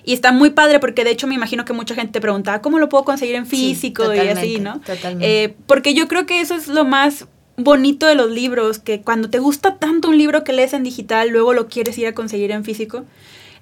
Y 0.07 0.13
está 0.13 0.33
muy 0.33 0.51
padre 0.51 0.81
porque 0.81 1.03
de 1.03 1.11
hecho 1.11 1.27
me 1.27 1.35
imagino 1.35 1.65
que 1.65 1.73
mucha 1.73 1.95
gente 1.95 2.13
te 2.13 2.21
preguntaba, 2.21 2.61
¿cómo 2.61 2.79
lo 2.79 2.91
puedo 2.91 3.05
conseguir 3.05 3.37
en 3.37 3.47
físico? 3.47 4.13
y 4.15 4.19
así, 4.19 4.61
¿no? 4.61 4.81
Totalmente. 4.81 5.45
Eh, 5.45 5.55
porque 5.67 5.95
yo 5.95 6.09
creo 6.09 6.27
que 6.27 6.43
eso 6.43 6.55
es 6.55 6.69
lo 6.69 6.85
más 6.85 7.27
bonito 7.57 8.07
de 8.07 8.15
los 8.15 8.31
libros, 8.31 8.79
que 8.79 9.01
cuando 9.01 9.31
te 9.31 9.39
gusta 9.39 9.77
tanto 9.77 10.09
un 10.09 10.19
libro 10.19 10.45
que 10.45 10.53
lees 10.53 10.73
en 10.73 10.83
digital, 10.83 11.31
luego 11.31 11.55
lo 11.55 11.69
quieres 11.69 11.97
ir 11.99 12.07
a 12.07 12.13
conseguir 12.13 12.51
en 12.51 12.65
físico. 12.65 13.05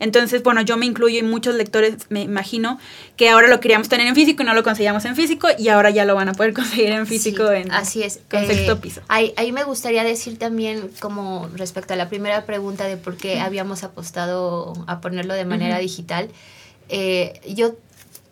Entonces, 0.03 0.43
bueno, 0.43 0.63
yo 0.63 0.77
me 0.77 0.85
incluyo 0.85 1.21
y 1.21 1.23
muchos 1.23 1.55
lectores, 1.55 2.07
me 2.09 2.23
imagino, 2.23 2.81
que 3.17 3.29
ahora 3.29 3.47
lo 3.47 3.61
queríamos 3.61 3.89
tener 3.89 4.09
en 4.09 4.17
físico 4.17 4.43
y 4.43 4.47
no 4.47 4.53
lo 4.53 4.65
conseguíamos 4.65 5.05
en 5.05 5.15
físico 5.15 5.47
y 5.57 5.69
ahora 5.69 5.91
ya 5.91 6.05
lo 6.05 6.17
van 6.17 6.29
a 6.29 6.33
poder 6.33 6.53
conseguir 6.55 6.91
en 6.91 7.07
físico 7.07 7.49
en 7.53 7.71
así 7.71 8.03
es. 8.03 8.19
Concepto 8.29 8.73
eh, 8.73 8.77
piso. 8.77 9.01
Ahí, 9.07 9.33
ahí, 9.37 9.53
me 9.53 9.63
gustaría 9.63 10.03
decir 10.03 10.41
también, 10.41 10.91
como 10.99 11.49
respecto 11.55 11.95
a 11.95 11.97
la 11.97 12.09
primera 12.09 12.45
pregunta 12.47 12.87
de 12.87 12.97
por 12.97 13.17
qué 13.17 13.39
habíamos 13.39 13.85
apostado 13.85 14.73
a 14.89 15.01
ponerlo 15.01 15.35
de 15.35 15.45
manera 15.45 15.79
digital, 15.79 16.31
eh, 16.89 17.41
yo 17.55 17.77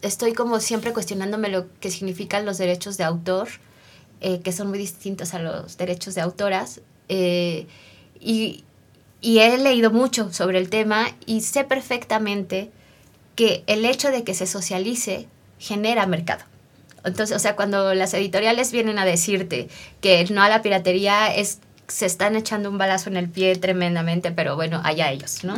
estoy 0.03 0.33
como 0.33 0.59
siempre 0.59 0.93
cuestionándome 0.93 1.51
lo 1.51 1.67
que 1.79 1.93
significan 1.93 2.47
los 2.47 2.59
derechos 2.59 2.97
de 2.97 3.05
autor, 3.05 3.47
eh, 4.21 4.41
que 4.41 4.51
son 4.51 4.71
muy 4.71 4.79
distintos 4.79 5.35
a 5.35 5.39
los 5.39 5.77
derechos 5.77 6.17
de 6.17 6.21
autoras. 6.21 6.81
y, 7.09 8.65
y 9.21 9.39
he 9.39 9.59
leído 9.59 9.91
mucho 9.91 10.33
sobre 10.33 10.59
el 10.59 10.71
tema 10.71 11.09
y 11.27 11.43
sé 11.43 11.65
perfectamente 11.65 12.71
que 13.37 13.65
el 13.67 13.85
hecho 13.85 14.11
de 14.11 14.25
que 14.25 14.35
se 14.35 14.47
socialice 14.47 15.29
genera 15.59 16.07
mercado. 16.07 16.45
Entonces, 17.05 17.35
o 17.35 17.39
sea, 17.39 17.57
cuando 17.57 17.95
las 17.95 18.13
editoriales 18.15 18.73
vienen 18.73 18.99
a 18.99 19.05
decirte 19.05 19.69
que 20.01 20.25
no 20.31 20.43
a 20.43 20.49
la 20.49 20.63
piratería 20.63 21.35
es 21.35 21.61
se 21.91 22.07
están 22.07 22.37
echando 22.37 22.71
un 22.71 22.79
balazo 22.79 23.11
en 23.11 23.17
el 23.17 23.29
pie 23.29 23.57
tremendamente, 23.57 24.31
pero 24.31 24.55
bueno, 24.55 24.81
allá 24.85 25.11
ellos, 25.11 25.43
¿no? 25.45 25.57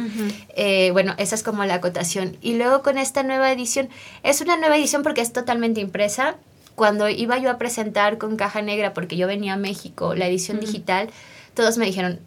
Eh, 0.57 0.91
bueno, 0.93 1.15
esa 1.19 1.35
es 1.35 1.43
como 1.43 1.65
la 1.65 1.75
acotación. 1.75 2.37
Y 2.41 2.55
luego 2.55 2.83
con 2.83 2.99
esta 2.99 3.23
nueva 3.23 3.53
edición, 3.53 3.89
es 4.23 4.41
una 4.41 4.57
nueva 4.57 4.77
edición 4.77 5.03
porque 5.03 5.21
es 5.21 5.33
totalmente 5.33 5.81
impresa. 5.81 6.37
Cuando 6.75 7.09
iba 7.11 7.37
yo 7.39 7.51
a 7.51 7.59
presentar 7.59 8.17
con 8.17 8.37
Caja 8.37 8.63
Negra, 8.63 8.95
porque 8.95 9.17
yo 9.17 9.27
venía 9.27 9.55
a 9.55 9.57
México, 9.59 10.15
la 10.15 10.27
edición 10.27 10.59
digital, 10.59 11.11
todos 11.55 11.77
me 11.77 11.85
dijeron, 11.85 12.19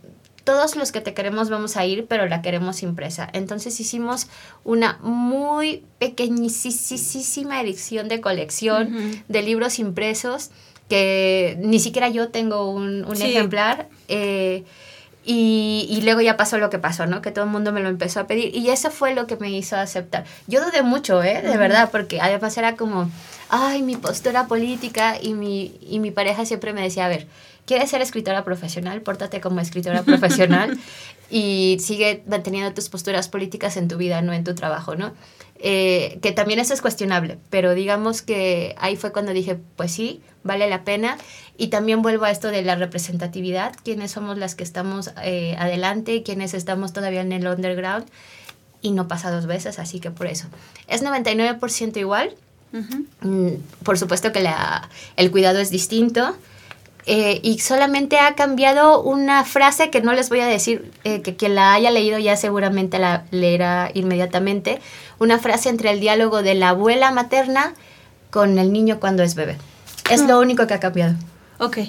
todos 0.45 0.75
los 0.75 0.93
que 0.93 1.01
te 1.01 1.13
queremos 1.13 1.49
vamos 1.49 1.75
a 1.75 1.85
ir, 1.85 2.05
pero 2.07 2.27
la 2.27 2.41
queremos 2.41 2.83
impresa. 2.83 3.27
Entonces 3.33 3.77
hicimos 3.79 4.27
una 4.63 4.99
muy 5.01 5.83
pequeñísima 5.99 7.61
edición 7.61 8.07
de 8.07 8.21
colección 8.21 9.23
de 9.27 9.41
libros 9.41 9.79
impresos 9.79 10.51
que 10.87 11.57
ni 11.59 11.79
siquiera 11.79 12.09
yo 12.09 12.29
tengo 12.29 12.71
un, 12.71 13.05
ejemplar. 13.19 13.89
Eh, 14.07 14.63
y, 15.25 15.87
y, 15.89 16.01
luego 16.01 16.21
ya 16.21 16.37
pasó 16.37 16.59
lo 16.59 16.69
que 16.69 16.77
pasó, 16.77 17.07
¿no? 17.07 17.21
Que 17.21 17.31
todo 17.31 17.45
el 17.45 17.51
mundo 17.51 17.71
me 17.71 17.81
lo 17.81 17.89
empezó 17.89 18.19
a 18.19 18.27
pedir. 18.27 18.55
Y 18.55 18.69
eso 18.69 18.91
fue 18.91 19.15
lo 19.15 19.25
que 19.25 19.37
me 19.37 19.49
hizo 19.49 19.75
aceptar. 19.75 20.23
Yo 20.45 20.63
dudé 20.63 20.83
mucho, 20.83 21.23
¿eh? 21.23 21.41
De 21.41 21.57
verdad, 21.57 21.89
porque 21.91 22.21
además 22.21 22.55
era 22.57 22.75
como, 22.75 23.09
ay, 23.49 23.81
mi 23.81 23.95
postura 23.95 24.47
política 24.47 25.17
y 25.19 25.33
mi, 25.33 25.79
y 25.81 25.99
mi 25.99 26.11
pareja 26.11 26.45
siempre 26.45 26.73
me 26.73 26.81
decía, 26.81 27.05
a 27.05 27.09
ver, 27.09 27.27
quieres 27.65 27.89
ser 27.89 28.01
escritora 28.01 28.43
profesional, 28.43 29.01
pórtate 29.01 29.41
como 29.41 29.59
escritora 29.59 30.03
profesional 30.03 30.79
y 31.29 31.77
sigue 31.79 32.23
manteniendo 32.27 32.73
tus 32.73 32.89
posturas 32.89 33.27
políticas 33.27 33.77
en 33.77 33.87
tu 33.87 33.97
vida, 33.97 34.21
no 34.21 34.33
en 34.33 34.43
tu 34.43 34.53
trabajo, 34.53 34.95
¿no? 34.95 35.13
Eh, 35.67 36.19
que 36.21 36.31
también 36.31 36.59
eso 36.59 36.75
es 36.75 36.81
cuestionable, 36.81 37.39
pero 37.49 37.73
digamos 37.73 38.21
que 38.21 38.75
ahí 38.77 38.97
fue 38.97 39.11
cuando 39.11 39.33
dije, 39.33 39.57
pues 39.75 39.91
sí, 39.91 40.21
vale 40.43 40.69
la 40.69 40.83
pena. 40.83 41.17
Y 41.57 41.67
también 41.67 42.03
vuelvo 42.03 42.25
a 42.25 42.31
esto 42.31 42.49
de 42.49 42.61
la 42.61 42.75
representatividad, 42.75 43.73
quiénes 43.83 44.11
somos 44.11 44.37
las 44.37 44.53
que 44.53 44.63
estamos 44.63 45.11
eh, 45.23 45.55
adelante, 45.57 46.21
quiénes 46.21 46.53
estamos 46.53 46.93
todavía 46.93 47.21
en 47.21 47.31
el 47.31 47.47
underground, 47.47 48.05
y 48.81 48.91
no 48.91 49.07
pasa 49.07 49.31
dos 49.31 49.47
veces, 49.47 49.79
así 49.79 49.99
que 49.99 50.11
por 50.11 50.27
eso. 50.27 50.47
Es 50.87 51.01
99% 51.01 51.97
igual, 51.97 52.35
Mm, 53.21 53.53
por 53.83 53.97
supuesto 53.97 54.31
que 54.31 54.41
la, 54.41 54.89
el 55.15 55.31
cuidado 55.31 55.59
es 55.59 55.69
distinto. 55.69 56.35
Eh, 57.07 57.39
y 57.43 57.59
solamente 57.59 58.17
ha 58.17 58.33
cambiado 58.33 59.03
una 59.03 59.45
frase 59.45 59.91
que 59.91 60.01
no 60.01 60.13
les 60.13 60.29
voy 60.29 60.39
a 60.39 60.47
decir, 60.47 60.91
eh, 61.03 61.21
que 61.21 61.35
quien 61.35 61.53
la 61.53 61.73
haya 61.73 61.91
leído 61.91 62.17
ya 62.17 62.35
seguramente 62.35 62.97
la 62.97 63.25
leerá 63.29 63.91
inmediatamente, 63.93 64.81
una 65.19 65.39
frase 65.39 65.69
entre 65.69 65.91
el 65.91 65.99
diálogo 65.99 66.43
de 66.43 66.55
la 66.55 66.69
abuela 66.69 67.11
materna 67.11 67.73
con 68.29 68.59
el 68.59 68.73
niño 68.73 68.99
cuando 68.99 69.23
es 69.23 69.35
bebé. 69.35 69.57
Es 70.09 70.21
lo 70.21 70.39
único 70.39 70.67
que 70.67 70.73
ha 70.73 70.79
cambiado. 70.79 71.15
Ok. 71.59 71.79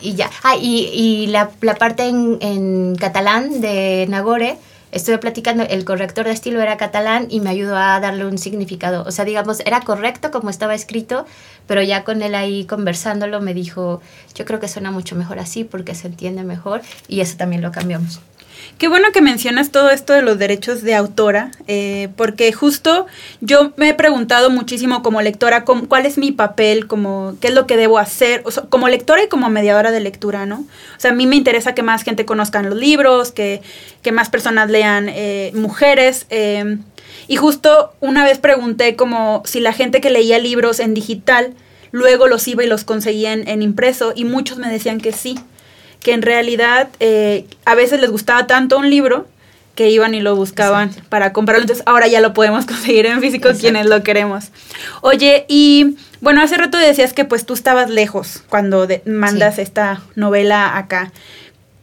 Y 0.00 0.14
ya. 0.14 0.30
Ah, 0.42 0.56
y, 0.56 0.90
y 0.92 1.26
la, 1.28 1.50
la, 1.62 1.74
parte 1.74 2.06
en, 2.06 2.38
en, 2.40 2.96
catalán 2.96 3.60
de 3.60 4.06
Nagore, 4.08 4.58
estuve 4.92 5.18
platicando, 5.18 5.64
el 5.64 5.84
corrector 5.84 6.26
de 6.26 6.32
estilo 6.32 6.60
era 6.60 6.76
catalán 6.76 7.26
y 7.30 7.40
me 7.40 7.50
ayudó 7.50 7.76
a 7.76 7.98
darle 7.98 8.26
un 8.26 8.38
significado. 8.38 9.04
O 9.06 9.10
sea, 9.10 9.24
digamos, 9.24 9.60
era 9.60 9.80
correcto 9.80 10.30
como 10.30 10.50
estaba 10.50 10.74
escrito, 10.74 11.26
pero 11.66 11.82
ya 11.82 12.04
con 12.04 12.22
él 12.22 12.34
ahí 12.34 12.66
conversándolo 12.66 13.40
me 13.40 13.54
dijo, 13.54 14.02
yo 14.34 14.44
creo 14.44 14.60
que 14.60 14.68
suena 14.68 14.90
mucho 14.90 15.16
mejor 15.16 15.38
así 15.38 15.64
porque 15.64 15.94
se 15.94 16.08
entiende 16.08 16.44
mejor 16.44 16.82
y 17.08 17.20
eso 17.20 17.36
también 17.36 17.62
lo 17.62 17.72
cambiamos. 17.72 18.20
Qué 18.78 18.88
bueno 18.88 19.10
que 19.10 19.22
mencionas 19.22 19.70
todo 19.70 19.88
esto 19.88 20.12
de 20.12 20.20
los 20.20 20.38
derechos 20.38 20.82
de 20.82 20.94
autora, 20.94 21.50
eh, 21.66 22.08
porque 22.14 22.52
justo 22.52 23.06
yo 23.40 23.72
me 23.76 23.88
he 23.88 23.94
preguntado 23.94 24.50
muchísimo 24.50 25.02
como 25.02 25.22
lectora 25.22 25.64
cuál 25.64 26.04
es 26.04 26.18
mi 26.18 26.30
papel, 26.30 26.86
como 26.86 27.36
qué 27.40 27.48
es 27.48 27.54
lo 27.54 27.66
que 27.66 27.78
debo 27.78 27.98
hacer, 27.98 28.44
como 28.68 28.88
lectora 28.88 29.22
y 29.22 29.28
como 29.28 29.48
mediadora 29.48 29.92
de 29.92 30.00
lectura, 30.00 30.44
¿no? 30.44 30.56
O 30.58 31.00
sea, 31.00 31.12
a 31.12 31.14
mí 31.14 31.26
me 31.26 31.36
interesa 31.36 31.74
que 31.74 31.82
más 31.82 32.02
gente 32.02 32.26
conozcan 32.26 32.68
los 32.68 32.78
libros, 32.78 33.32
que, 33.32 33.62
que 34.02 34.12
más 34.12 34.28
personas 34.28 34.68
lean 34.70 35.08
eh, 35.08 35.52
mujeres. 35.54 36.26
Eh, 36.28 36.76
y 37.28 37.36
justo 37.36 37.94
una 38.00 38.24
vez 38.24 38.38
pregunté 38.38 38.94
como 38.94 39.42
si 39.46 39.60
la 39.60 39.72
gente 39.72 40.02
que 40.02 40.10
leía 40.10 40.38
libros 40.38 40.80
en 40.80 40.92
digital 40.92 41.54
luego 41.92 42.28
los 42.28 42.46
iba 42.46 42.62
y 42.62 42.66
los 42.66 42.84
conseguía 42.84 43.32
en 43.32 43.62
impreso 43.62 44.12
y 44.14 44.24
muchos 44.24 44.58
me 44.58 44.68
decían 44.68 45.00
que 45.00 45.12
sí 45.12 45.38
que 46.06 46.12
en 46.12 46.22
realidad 46.22 46.88
eh, 47.00 47.46
a 47.64 47.74
veces 47.74 48.00
les 48.00 48.12
gustaba 48.12 48.46
tanto 48.46 48.78
un 48.78 48.88
libro 48.88 49.26
que 49.74 49.90
iban 49.90 50.14
y 50.14 50.20
lo 50.20 50.36
buscaban 50.36 50.94
para 51.08 51.32
comprarlo. 51.32 51.62
Entonces 51.62 51.82
ahora 51.84 52.06
ya 52.06 52.20
lo 52.20 52.32
podemos 52.32 52.64
conseguir 52.72 53.06
en 53.06 53.20
físico 53.20 53.48
quienes 53.58 53.86
lo 53.86 54.04
queremos. 54.04 54.52
Oye, 55.00 55.46
y 55.48 55.96
bueno, 56.20 56.42
hace 56.42 56.58
rato 56.58 56.78
decías 56.78 57.12
que 57.12 57.24
pues 57.24 57.44
tú 57.44 57.54
estabas 57.54 57.90
lejos 57.90 58.44
cuando 58.48 58.86
mandas 59.04 59.58
esta 59.58 60.00
novela 60.14 60.78
acá. 60.78 61.10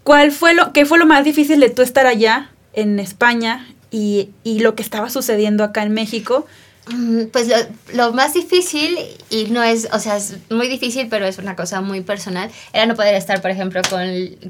¿Cuál 0.03 0.32
fue 0.32 0.53
lo, 0.53 0.72
qué 0.72 0.86
fue 0.86 1.00
lo 1.00 1.06
más 1.06 1.25
difícil 1.25 1.60
de 1.60 1.70
tú 1.70 1.82
estar 1.82 2.08
allá 2.08 2.50
en 2.72 3.01
España 3.01 3.68
y, 3.92 4.30
y 4.46 4.60
lo 4.60 4.74
que 4.74 4.84
estaba 4.84 5.10
sucediendo 5.10 5.65
acá 5.65 5.84
en 5.84 5.94
México? 5.94 6.48
Mm, 6.87 7.27
pues 7.31 7.49
lo, 7.93 8.11
más 8.11 8.33
difícil, 8.33 8.97
y 9.29 9.45
no 9.45 9.63
es, 9.63 9.87
o 9.93 9.99
sea, 9.99 10.17
es 10.17 10.35
muy 10.49 10.67
difícil, 10.67 11.07
pero 11.09 11.25
es 11.25 11.37
una 11.37 11.55
cosa 11.55 11.79
muy 11.79 12.01
personal, 12.01 12.51
era 12.73 12.85
no 12.85 12.95
poder 12.95 13.15
estar, 13.15 13.41
por 13.41 13.51
ejemplo, 13.51 13.81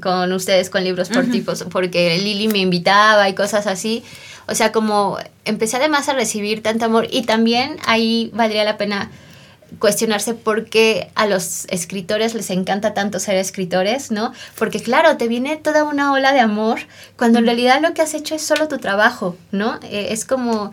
con, 0.02 0.32
ustedes 0.32 0.68
con 0.68 0.82
libros 0.82 1.10
por 1.10 1.30
tipos, 1.30 1.64
porque 1.70 2.18
Lili 2.18 2.48
me 2.48 2.58
invitaba 2.58 3.28
y 3.28 3.34
cosas 3.34 3.66
así. 3.66 4.02
O 4.46 4.54
sea, 4.54 4.72
como 4.72 5.18
empecé 5.44 5.76
además 5.76 6.08
a 6.08 6.14
recibir 6.14 6.62
tanto 6.62 6.84
amor 6.84 7.06
y 7.10 7.22
también 7.22 7.76
ahí 7.86 8.30
valdría 8.34 8.64
la 8.64 8.76
pena 8.76 9.10
cuestionarse 9.78 10.34
por 10.34 10.66
qué 10.66 11.10
a 11.14 11.26
los 11.26 11.66
escritores 11.66 12.34
les 12.34 12.50
encanta 12.50 12.94
tanto 12.94 13.18
ser 13.20 13.36
escritores, 13.36 14.10
¿no? 14.10 14.32
Porque 14.58 14.80
claro, 14.80 15.16
te 15.16 15.28
viene 15.28 15.56
toda 15.56 15.84
una 15.84 16.12
ola 16.12 16.32
de 16.32 16.40
amor 16.40 16.80
cuando 17.16 17.38
en 17.38 17.46
realidad 17.46 17.80
lo 17.80 17.94
que 17.94 18.02
has 18.02 18.14
hecho 18.14 18.34
es 18.34 18.42
solo 18.42 18.68
tu 18.68 18.78
trabajo, 18.78 19.36
¿no? 19.50 19.78
Eh, 19.82 20.08
es 20.10 20.24
como 20.24 20.72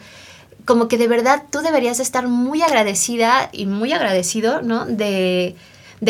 como 0.66 0.88
que 0.88 0.98
de 0.98 1.08
verdad 1.08 1.44
tú 1.50 1.60
deberías 1.60 2.00
estar 2.00 2.28
muy 2.28 2.62
agradecida 2.62 3.50
y 3.52 3.66
muy 3.66 3.94
agradecido, 3.94 4.62
¿no? 4.62 4.86
De, 4.86 5.56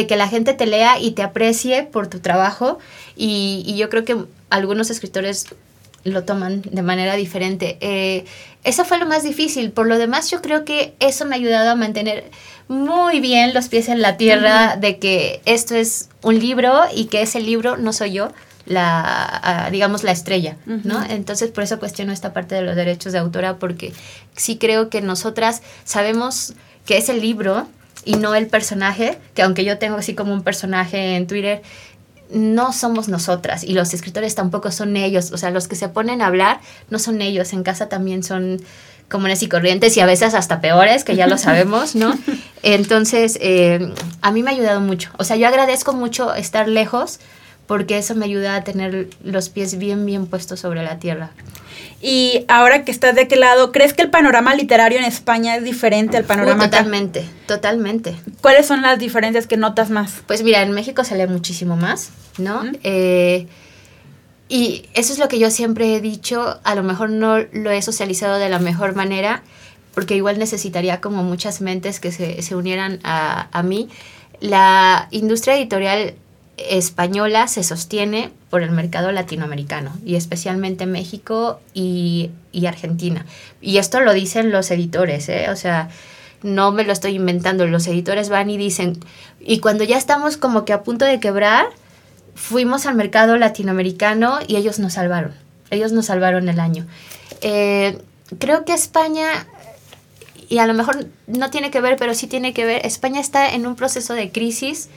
que 0.07 0.15
la 0.15 0.27
gente 0.27 0.53
te 0.53 0.65
lea 0.65 0.99
y 0.99 1.11
te 1.11 1.23
aprecie 1.23 1.83
por 1.83 2.07
tu 2.07 2.19
trabajo. 2.19 2.79
Y, 3.15 3.75
yo 3.77 3.89
creo 3.89 4.05
que 4.05 4.17
algunos 4.49 4.89
escritores 4.89 5.45
lo 6.03 6.23
toman 6.23 6.61
de 6.63 6.81
manera 6.81 7.15
diferente. 7.15 7.77
Eh, 7.81 8.25
eso 8.63 8.85
fue 8.85 8.97
lo 8.97 9.05
más 9.05 9.23
difícil. 9.23 9.71
Por 9.71 9.87
lo 9.87 9.97
demás, 9.97 10.31
yo 10.31 10.41
creo 10.41 10.65
que 10.65 10.93
eso 10.99 11.25
me 11.25 11.35
ha 11.35 11.37
ayudado 11.37 11.71
a 11.71 11.75
mantener 11.75 12.25
muy 12.67 13.19
bien 13.19 13.53
los 13.53 13.67
pies 13.67 13.89
en 13.89 14.01
la 14.01 14.17
tierra 14.17 14.77
de 14.77 14.97
que 14.97 15.41
esto 15.45 15.75
es 15.75 16.09
un 16.21 16.39
libro 16.39 16.83
y 16.95 17.05
que 17.05 17.21
ese 17.21 17.41
libro 17.41 17.75
no 17.75 17.91
soy 17.91 18.13
yo, 18.13 18.31
la, 18.65 19.67
digamos, 19.71 20.03
la 20.03 20.11
estrella, 20.11 20.57
¿no? 20.65 21.03
Entonces, 21.03 21.51
por 21.51 21.63
eso 21.63 21.79
cuestiono 21.79 22.13
esta 22.13 22.33
parte 22.33 22.55
de 22.55 22.61
los 22.61 22.75
derechos 22.75 23.13
de 23.13 23.19
autora, 23.19 23.57
porque 23.57 23.93
sí 24.35 24.57
creo 24.57 24.89
que 24.89 25.01
nosotras 25.01 25.61
sabemos 25.83 26.53
que 26.85 26.97
es 26.97 27.09
el 27.09 27.21
libro 27.21 27.67
y 28.05 28.15
no 28.15 28.35
el 28.35 28.47
personaje, 28.47 29.17
que 29.33 29.43
aunque 29.43 29.63
yo 29.63 29.77
tengo 29.77 29.97
así 29.97 30.15
como 30.15 30.33
un 30.33 30.43
personaje 30.43 31.15
en 31.15 31.27
Twitter, 31.27 31.61
no 32.31 32.71
somos 32.71 33.09
nosotras 33.09 33.63
y 33.63 33.73
los 33.73 33.93
escritores 33.93 34.35
tampoco 34.35 34.71
son 34.71 34.95
ellos, 34.95 35.31
o 35.31 35.37
sea, 35.37 35.51
los 35.51 35.67
que 35.67 35.75
se 35.75 35.89
ponen 35.89 36.21
a 36.21 36.27
hablar 36.27 36.61
no 36.89 36.97
son 36.97 37.21
ellos, 37.21 37.53
en 37.53 37.63
casa 37.63 37.89
también 37.89 38.23
son 38.23 38.61
comunes 39.09 39.43
y 39.43 39.49
corrientes 39.49 39.97
y 39.97 39.99
a 39.99 40.05
veces 40.05 40.33
hasta 40.33 40.61
peores, 40.61 41.03
que 41.03 41.17
ya 41.17 41.27
lo 41.27 41.37
sabemos, 41.37 41.95
¿no? 41.95 42.17
Entonces, 42.63 43.37
eh, 43.41 43.93
a 44.21 44.31
mí 44.31 44.41
me 44.41 44.51
ha 44.51 44.53
ayudado 44.53 44.79
mucho, 44.79 45.11
o 45.17 45.23
sea, 45.25 45.35
yo 45.35 45.47
agradezco 45.47 45.93
mucho 45.93 46.33
estar 46.33 46.67
lejos, 46.67 47.19
porque 47.71 47.97
eso 47.97 48.15
me 48.15 48.25
ayuda 48.25 48.57
a 48.57 48.65
tener 48.65 49.07
los 49.23 49.47
pies 49.47 49.77
bien, 49.77 50.05
bien 50.05 50.27
puestos 50.27 50.59
sobre 50.59 50.83
la 50.83 50.99
tierra. 50.99 51.31
Y 52.01 52.43
ahora 52.49 52.83
que 52.83 52.91
estás 52.91 53.15
de 53.15 53.29
qué 53.29 53.37
lado, 53.37 53.71
¿crees 53.71 53.93
que 53.93 54.01
el 54.01 54.09
panorama 54.09 54.53
literario 54.55 54.99
en 54.99 55.05
España 55.05 55.55
es 55.55 55.63
diferente 55.63 56.17
al 56.17 56.25
panorama? 56.25 56.65
totalmente, 56.65 57.23
totalmente. 57.47 58.13
¿Cuáles 58.41 58.65
son 58.65 58.81
las 58.81 58.99
diferencias 58.99 59.47
que 59.47 59.55
notas 59.55 59.89
más? 59.89 60.21
Pues 60.27 60.43
mira, 60.43 60.61
en 60.63 60.73
México 60.73 61.05
se 61.05 61.15
lee 61.15 61.27
muchísimo 61.27 61.77
más, 61.77 62.09
¿no? 62.37 62.61
Eh, 62.83 63.47
y 64.49 64.89
eso 64.93 65.13
es 65.13 65.19
lo 65.19 65.29
que 65.29 65.39
yo 65.39 65.49
siempre 65.49 65.95
he 65.95 66.01
dicho, 66.01 66.59
a 66.65 66.75
lo 66.75 66.83
mejor 66.83 67.09
no 67.09 67.37
lo 67.53 67.71
he 67.71 67.81
socializado 67.81 68.37
de 68.37 68.49
la 68.49 68.59
mejor 68.59 68.95
manera, 68.95 69.43
porque 69.93 70.17
igual 70.17 70.39
necesitaría 70.39 70.99
como 70.99 71.23
muchas 71.23 71.61
mentes 71.61 72.01
que 72.01 72.11
se, 72.11 72.41
se 72.41 72.53
unieran 72.53 72.99
a, 73.05 73.47
a 73.57 73.63
mí. 73.63 73.87
La 74.41 75.07
industria 75.11 75.55
editorial 75.55 76.15
española 76.69 77.47
se 77.47 77.63
sostiene 77.63 78.31
por 78.49 78.63
el 78.63 78.71
mercado 78.71 79.11
latinoamericano 79.11 79.91
y 80.05 80.15
especialmente 80.15 80.85
México 80.85 81.59
y, 81.73 82.31
Argentina. 82.67 83.25
Y 83.61 83.77
esto 83.77 84.01
lo 84.01 84.13
dicen 84.13 84.51
los 84.51 84.71
editores, 84.71 85.29
¿eh? 85.29 85.49
o 85.49 85.55
sea, 85.55 85.89
no 86.43 86.71
me 86.71 86.83
lo 86.83 86.93
estoy 86.93 87.15
inventando, 87.15 87.65
los 87.67 87.87
editores 87.87 88.29
van 88.29 88.49
y 88.49 88.57
dicen, 88.57 88.99
y 89.39 89.59
cuando 89.59 89.83
ya 89.83 89.97
estamos 89.97 90.37
como 90.37 90.65
que 90.65 90.73
a 90.73 90.83
punto 90.83 91.05
de 91.05 91.19
quebrar, 91.19 91.65
fuimos 92.35 92.85
al 92.85 92.95
mercado 92.95 93.37
latinoamericano 93.37 94.39
y 94.47 94.55
ellos 94.55 94.79
nos 94.79 94.93
salvaron, 94.93 95.33
ellos 95.69 95.91
nos 95.91 96.07
salvaron 96.07 96.49
el 96.49 96.59
año. 96.59 96.85
Eh, 97.41 97.99
creo 98.39 98.65
que 98.65 98.73
España, 98.73 99.47
y 100.49 100.59
a 100.59 100.67
lo 100.67 100.73
mejor 100.73 101.07
no 101.27 101.49
tiene 101.49 101.71
que 101.71 101.81
ver, 101.81 101.95
pero 101.97 102.13
sí 102.13 102.27
tiene 102.27 102.53
que 102.53 102.65
ver, 102.65 102.85
España 102.85 103.19
está 103.19 103.53
en 103.53 103.65
un 103.65 103.75
proceso 103.75 104.13
de 104.13 104.31
crisis 104.31 104.89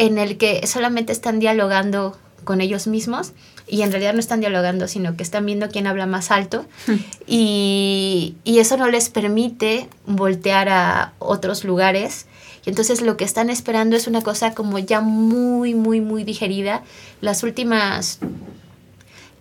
en 0.00 0.16
el 0.16 0.38
que 0.38 0.66
solamente 0.66 1.12
están 1.12 1.40
dialogando 1.40 2.16
con 2.44 2.62
ellos 2.62 2.86
mismos 2.86 3.32
y 3.68 3.82
en 3.82 3.92
realidad 3.92 4.14
no 4.14 4.20
están 4.20 4.40
dialogando, 4.40 4.88
sino 4.88 5.14
que 5.14 5.22
están 5.22 5.44
viendo 5.44 5.68
quién 5.68 5.86
habla 5.86 6.06
más 6.06 6.30
alto 6.30 6.64
hmm. 6.86 6.94
y, 7.26 8.34
eso 8.46 8.78
no 8.78 8.88
les 8.88 9.10
permite 9.10 9.88
voltear 10.06 10.68
a 10.70 11.12
otros 11.18 11.64
lugares. 11.64 12.26
Y 12.64 12.70
entonces 12.70 13.02
lo 13.02 13.16
que 13.16 13.24
están 13.24 13.50
esperando 13.50 13.94
es 13.96 14.06
una 14.06 14.22
cosa 14.22 14.54
como 14.54 14.78
ya 14.78 15.00
muy, 15.00 15.74
muy, 15.74 16.00
muy 16.00 16.24
digerida. 16.24 16.82
Las 17.20 17.42
últimas, 17.42 18.20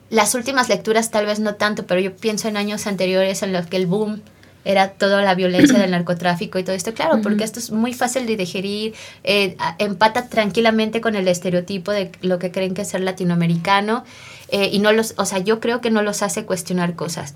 las 0.10 0.36
últimas 0.36 0.68
lecturas 0.68 1.10
tal 1.10 1.26
vez 1.26 1.40
no 1.40 1.56
tanto, 1.56 1.86
pero 1.86 2.02
yo 2.02 2.16
pienso 2.16 2.48
en 2.50 2.58
años 2.58 2.86
anteriores 2.88 3.44
en 3.44 3.54
los 3.54 3.68
que 3.68 3.78
el 3.78 3.88
boom 3.88 4.22
era 4.70 4.90
toda 4.92 5.24
la 5.24 5.34
violencia 5.34 5.80
del 5.80 5.92
narcotráfico 5.92 6.60
y 6.60 6.64
todo 6.64 6.76
esto. 6.76 6.94
Claro, 6.94 7.22
porque 7.22 7.44
esto 7.44 7.60
es 7.60 7.72
muy 7.72 7.94
fácil 7.94 8.28
de 8.28 8.38
digerir, 8.38 8.94
eh, 9.24 9.58
empata 9.80 10.30
tranquilamente 10.30 11.02
con 11.02 11.16
el 11.16 11.28
estereotipo 11.28 11.92
de 11.92 12.12
lo 12.22 12.38
que 12.38 12.52
creen 12.52 12.76
que 12.76 12.84
es 12.84 12.90
ser 12.90 13.02
latinoamericano 13.02 14.04
eh, 14.50 14.70
y 14.72 14.78
no 14.78 14.92
los, 14.92 15.16
o 15.18 15.26
sea, 15.26 15.40
yo 15.40 15.60
creo 15.60 15.82
que 15.82 15.90
no 15.90 16.04
los 16.04 16.22
hace 16.22 16.46
cuestionar 16.46 16.96
cosas. 16.96 17.34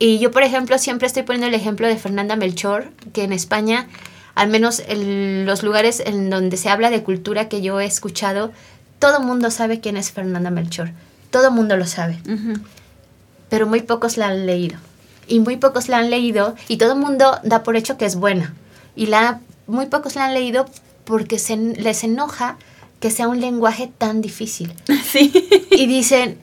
Y 0.00 0.18
yo, 0.18 0.32
por 0.32 0.42
ejemplo, 0.42 0.76
siempre 0.78 1.06
estoy 1.06 1.22
poniendo 1.22 1.46
el 1.46 1.54
ejemplo 1.54 1.86
de 1.86 1.96
Fernanda 1.96 2.34
Melchor, 2.34 2.90
que 3.12 3.22
en 3.22 3.32
España, 3.32 3.86
al 4.34 4.48
menos 4.48 4.82
en 4.88 5.46
los 5.46 5.62
lugares 5.62 6.02
en 6.04 6.30
donde 6.30 6.56
se 6.56 6.68
habla 6.68 6.90
de 6.90 7.04
cultura 7.04 7.48
que 7.48 7.62
yo 7.62 7.78
he 7.78 7.84
escuchado, 7.84 8.50
todo 8.98 9.20
mundo 9.20 9.52
sabe 9.52 9.78
quién 9.78 9.96
es 9.96 10.10
Fernanda 10.10 10.50
Melchor. 10.50 10.90
Todo 11.30 11.52
mundo 11.52 11.76
lo 11.76 11.86
sabe. 11.86 12.18
Pero 13.48 13.68
muy 13.68 13.82
pocos 13.82 14.16
la 14.16 14.28
han 14.28 14.46
leído 14.46 14.78
y 15.26 15.40
muy 15.40 15.56
pocos 15.56 15.88
la 15.88 15.98
han 15.98 16.10
leído 16.10 16.54
y 16.68 16.76
todo 16.76 16.92
el 16.92 16.98
mundo 16.98 17.38
da 17.42 17.62
por 17.62 17.76
hecho 17.76 17.96
que 17.96 18.06
es 18.06 18.16
buena. 18.16 18.54
Y 18.96 19.06
la, 19.06 19.40
muy 19.66 19.86
pocos 19.86 20.16
la 20.16 20.26
han 20.26 20.34
leído 20.34 20.66
porque 21.04 21.38
se, 21.38 21.56
les 21.56 22.04
enoja 22.04 22.56
que 23.00 23.10
sea 23.10 23.28
un 23.28 23.40
lenguaje 23.40 23.90
tan 23.96 24.20
difícil. 24.20 24.72
Sí. 25.04 25.32
Y 25.70 25.86
dicen, 25.86 26.38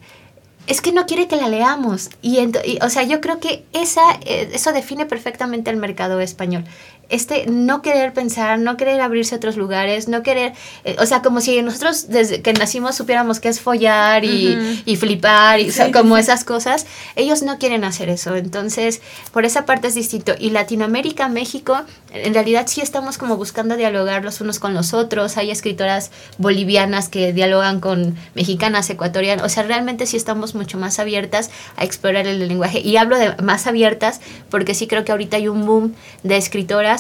es 0.68 0.82
que 0.82 0.92
no 0.92 1.06
quiere 1.06 1.28
que 1.28 1.38
la 1.38 1.48
leamos. 1.48 2.10
Y, 2.22 2.38
o 2.82 2.90
sea, 2.90 3.04
yo 3.04 3.22
creo 3.22 3.40
que 3.40 3.64
esa, 3.74 4.02
eh, 4.26 4.50
eso 4.54 4.74
define 4.74 5.06
perfectamente 5.06 5.70
el 5.70 5.78
mercado 5.78 6.20
español 6.20 6.66
este 7.10 7.46
no 7.48 7.82
querer 7.82 8.14
pensar, 8.14 8.60
no 8.60 8.78
querer 8.78 9.02
abrirse 9.02 9.36
a 9.36 9.38
otros 9.38 9.58
lugares, 9.58 10.08
no 10.08 10.24
querer, 10.24 10.54
eh, 10.84 10.96
o 11.00 11.06
sea, 11.06 11.22
como 11.22 11.42
si 11.42 11.62
nosotros 11.62 12.10
desde 12.10 12.42
que 12.42 12.54
nacimos 12.54 12.96
supiéramos 12.96 13.40
qué 13.40 13.50
es 13.50 13.62
follar 13.62 14.26
y, 14.26 14.84
y 14.86 14.96
flipar, 14.98 15.60
y, 15.60 15.72
como 15.94 16.18
esas 16.18 16.44
cosas, 16.44 16.86
ellos 17.16 17.44
no 17.44 17.58
quieren 17.60 17.84
hacer 17.84 18.10
eso, 18.10 18.36
entonces 18.36 19.02
por 19.32 19.46
esa 19.46 19.66
parte 19.66 19.88
es 19.88 19.96
distinto. 19.96 20.34
Y 20.38 20.50
Latinoamérica, 20.50 21.30
México, 21.30 21.82
en 22.12 22.34
realidad 22.34 22.66
sí 22.68 22.82
estamos 22.82 23.18
como 23.18 23.38
buscando 23.38 23.78
dialogar 23.78 24.24
los 24.24 24.42
unos 24.42 24.60
con 24.60 24.74
los 24.74 24.94
otros, 24.94 25.38
hay 25.38 25.52
escritoras 25.52 26.12
bolivianas 26.38 27.10
que 27.10 27.32
dialogan 27.34 27.80
con 27.80 28.16
mexicanas, 28.36 28.90
ecuatorianas, 28.90 29.46
o 29.46 29.50
sea, 29.50 29.64
realmente 29.64 30.06
sí 30.06 30.18
estamos 30.18 30.56
mucho 30.56 30.78
más 30.78 31.00
abiertas 31.00 31.52
a 31.78 31.86
explorar 31.86 32.28
el 32.28 32.46
lenguaje. 32.48 32.80
Y 32.80 32.98
hablo 32.98 33.18
de 33.18 33.36
más 33.42 33.68
abiertas 33.68 34.20
porque 34.50 34.74
sí 34.74 34.88
creo 34.88 35.06
que 35.06 35.12
ahorita 35.12 35.38
hay 35.38 35.48
un 35.48 35.66
boom 35.66 35.96
de 36.24 36.38
escritoras 36.38 36.97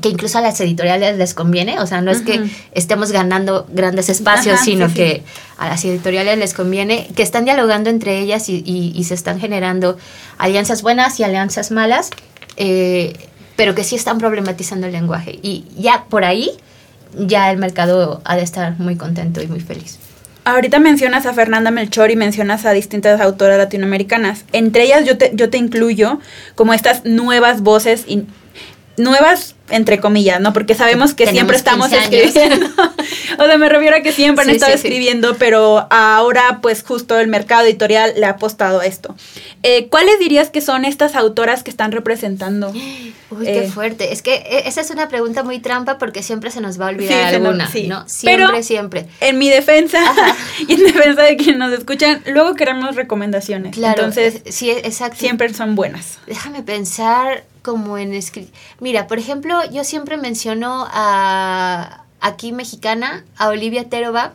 que 0.00 0.08
incluso 0.08 0.38
a 0.38 0.40
las 0.40 0.60
editoriales 0.60 1.18
les 1.18 1.34
conviene, 1.34 1.78
o 1.78 1.86
sea, 1.86 2.00
no 2.00 2.10
es 2.10 2.22
que 2.22 2.48
estemos 2.72 3.12
ganando 3.12 3.66
grandes 3.70 4.08
espacios, 4.08 4.60
sino 4.60 4.92
que 4.92 5.22
a 5.58 5.68
las 5.68 5.84
editoriales 5.84 6.38
les 6.38 6.54
conviene, 6.54 7.08
que 7.14 7.22
están 7.22 7.44
dialogando 7.44 7.90
entre 7.90 8.18
ellas 8.18 8.48
y, 8.48 9.04
se 9.04 9.14
están 9.14 9.40
generando 9.40 9.98
alianzas 10.38 10.82
buenas 10.82 11.18
y 11.20 11.24
alianzas 11.24 11.70
malas, 11.70 12.10
eh, 12.56 13.14
pero 13.56 13.74
que 13.74 13.84
sí 13.84 13.96
están 13.96 14.18
problematizando 14.18 14.86
el 14.86 14.92
lenguaje. 14.92 15.38
Y 15.42 15.66
ya 15.76 16.04
por 16.08 16.24
ahí, 16.24 16.50
ya 17.18 17.50
el 17.50 17.58
mercado 17.58 18.22
ha 18.24 18.36
de 18.36 18.42
estar 18.42 18.78
muy 18.78 18.96
contento 18.96 19.42
y 19.42 19.48
muy 19.48 19.60
feliz. 19.60 19.98
Ahorita 20.44 20.78
mencionas 20.78 21.26
a 21.26 21.34
Fernanda 21.34 21.70
Melchor 21.70 22.10
y 22.10 22.16
mencionas 22.16 22.64
a 22.64 22.72
distintas 22.72 23.20
autoras 23.20 23.58
latinoamericanas. 23.58 24.44
Entre 24.52 24.84
ellas 24.84 25.04
yo 25.04 25.18
te, 25.18 25.32
yo 25.34 25.50
te 25.50 25.58
incluyo 25.58 26.18
como 26.54 26.72
estas 26.72 27.04
nuevas 27.04 27.60
voces 27.60 28.04
nuevas 29.00 29.54
entre 29.70 30.00
comillas, 30.00 30.40
¿no? 30.40 30.52
Porque 30.52 30.74
sabemos 30.74 31.14
que 31.14 31.26
siempre 31.26 31.56
estamos 31.56 31.92
escribiendo. 31.92 32.66
o 33.38 33.44
sea, 33.44 33.58
me 33.58 33.68
refiero 33.68 33.96
a 33.96 34.00
que 34.00 34.12
siempre 34.12 34.44
han 34.44 34.50
estado 34.50 34.72
escribiendo, 34.72 35.36
pero 35.36 35.86
ahora 35.90 36.58
pues 36.60 36.82
justo 36.82 37.18
el 37.18 37.28
mercado 37.28 37.64
editorial 37.64 38.12
le 38.16 38.26
ha 38.26 38.30
apostado 38.30 38.80
a 38.80 38.86
esto. 38.86 39.14
Eh, 39.62 39.88
¿Cuáles 39.88 40.18
dirías 40.18 40.50
que 40.50 40.60
son 40.60 40.84
estas 40.84 41.14
autoras 41.14 41.62
que 41.62 41.70
están 41.70 41.92
representando? 41.92 42.72
Uy, 43.30 43.44
qué 43.44 43.64
eh, 43.64 43.70
fuerte. 43.70 44.12
Es 44.12 44.22
que 44.22 44.34
eh, 44.34 44.62
esa 44.66 44.80
es 44.80 44.90
una 44.90 45.08
pregunta 45.08 45.44
muy 45.44 45.60
trampa 45.60 45.98
porque 45.98 46.22
siempre 46.22 46.50
se 46.50 46.60
nos 46.60 46.80
va 46.80 46.86
a 46.86 46.88
olvidar 46.90 47.34
alguna, 47.34 47.70
no, 47.86 48.08
Siempre, 48.08 48.46
pero 48.46 48.62
siempre. 48.62 49.06
En 49.20 49.38
mi 49.38 49.48
defensa 49.48 50.00
y 50.68 50.72
en 50.72 50.82
defensa 50.82 51.22
de 51.22 51.36
quienes 51.36 51.58
nos 51.58 51.72
escuchan, 51.72 52.22
luego 52.26 52.54
queremos 52.54 52.96
recomendaciones. 52.96 53.74
Claro, 53.74 54.04
Entonces, 54.04 54.42
sí, 54.52 54.70
exacto. 54.70 55.18
Siempre 55.18 55.52
son 55.54 55.76
buenas. 55.76 56.18
Déjame 56.26 56.62
pensar 56.62 57.44
como 57.62 57.98
en 57.98 58.14
escribir. 58.14 58.52
Mira, 58.80 59.06
por 59.06 59.18
ejemplo, 59.18 59.58
yo 59.70 59.84
siempre 59.84 60.16
menciono 60.16 60.86
a 60.90 62.04
aquí 62.20 62.52
mexicana, 62.52 63.24
a 63.36 63.48
Olivia 63.48 63.88
Terova, 63.88 64.32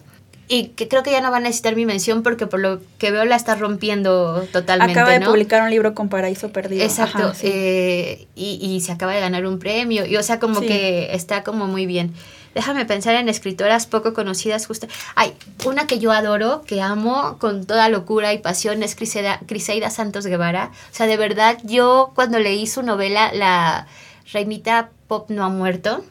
y 0.47 0.67
que 0.69 0.87
creo 0.87 1.01
que 1.01 1.11
ya 1.11 1.21
no 1.21 1.31
va 1.31 1.37
a 1.37 1.39
necesitar 1.39 1.75
mi 1.75 1.85
mención 1.85 2.21
porque 2.21 2.45
por 2.45 2.59
lo 2.59 2.79
que 2.99 3.09
veo 3.09 3.25
la 3.25 3.35
está 3.35 3.55
rompiendo 3.55 4.47
totalmente. 4.51 4.93
Acaba 4.93 5.17
de 5.17 5.25
publicar 5.25 5.63
un 5.63 5.71
libro 5.71 5.95
con 5.95 6.07
Paraíso 6.09 6.51
Perdido. 6.51 6.83
Exacto, 6.83 7.33
eh, 7.41 8.27
y, 8.35 8.59
y, 8.61 8.81
se 8.81 8.91
acaba 8.91 9.13
de 9.13 9.21
ganar 9.21 9.45
un 9.47 9.57
premio, 9.57 10.05
y 10.05 10.15
o 10.17 10.23
sea, 10.23 10.39
como 10.39 10.61
que 10.61 11.09
está 11.13 11.43
como 11.43 11.67
muy 11.67 11.85
bien. 11.85 12.13
Déjame 12.55 12.85
pensar 12.85 13.15
en 13.15 13.27
escritoras 13.27 13.85
poco 13.85 14.13
conocidas 14.13 14.65
justo. 14.65 14.87
Hay 15.15 15.33
una 15.65 15.85
que 15.87 15.99
yo 15.99 16.13
adoro, 16.13 16.63
que 16.65 16.81
amo 16.81 17.37
con 17.37 17.65
toda 17.65 17.89
locura 17.89 18.33
y 18.33 18.39
pasión, 18.39 18.81
es 18.81 18.95
Criseida, 18.95 19.89
Santos 19.89 20.25
Guevara. 20.25 20.71
O 20.91 20.95
sea, 20.95 21.05
de 21.05 21.17
verdad, 21.17 21.57
yo 21.63 22.13
cuando 22.15 22.39
leí 22.39 22.65
su 22.65 22.81
novela, 22.81 23.31
La 23.33 23.87
Reinita 24.31 24.89
Pop 25.07 25.29
no 25.29 25.43
ha 25.43 25.49
muerto, 25.49 26.03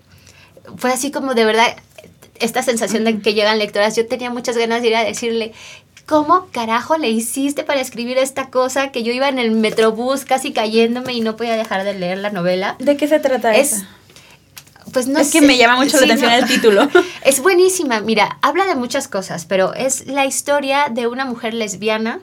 fue 0.77 0.93
así 0.93 1.11
como 1.11 1.35
de 1.35 1.47
verdad 1.47 1.77
esta 2.41 2.63
sensación 2.63 3.05
de 3.05 3.21
que 3.21 3.33
llegan 3.33 3.59
lectoras. 3.59 3.97
Yo 3.97 4.07
tenía 4.07 4.31
muchas 4.31 4.57
ganas 4.59 4.83
de 4.83 4.89
ir 4.89 4.97
a 4.97 5.05
decirle, 5.05 5.53
¿cómo 6.05 6.49
carajo 6.53 6.99
le 6.99 7.09
hiciste 7.09 7.65
para 7.65 7.81
escribir 7.81 8.19
esta 8.19 8.51
cosa 8.51 8.93
que 8.93 9.03
yo 9.03 9.13
iba 9.13 9.29
en 9.29 9.39
el 9.39 9.51
metrobús 9.53 10.25
casi 10.25 10.53
cayéndome 10.53 11.15
y 11.15 11.23
no 11.23 11.37
podía 11.37 11.57
dejar 11.57 11.85
de 11.85 11.95
leer 11.95 12.19
la 12.19 12.31
novela? 12.31 12.77
¿De 12.81 12.99
qué 12.99 13.09
se 13.09 13.19
trata 13.19 13.55
es, 13.57 13.85
pues 14.93 15.07
no 15.07 15.19
es 15.19 15.31
que 15.33 15.41
me 15.41 15.57
llama 15.57 15.77
mucho 15.77 15.99
la 15.99 16.05
atención 16.05 16.33
el 16.33 16.47
título. 16.47 16.89
Es 17.25 17.41
buenísima, 17.41 18.01
mira, 18.01 18.39
habla 18.43 18.67
de 18.67 18.75
muchas 18.75 19.09
cosas, 19.09 19.47
pero 19.47 19.73
es 19.73 20.07
la 20.07 20.27
historia 20.27 20.89
de 20.91 21.07
una 21.07 21.25
mujer 21.25 21.55
lesbiana 21.55 22.21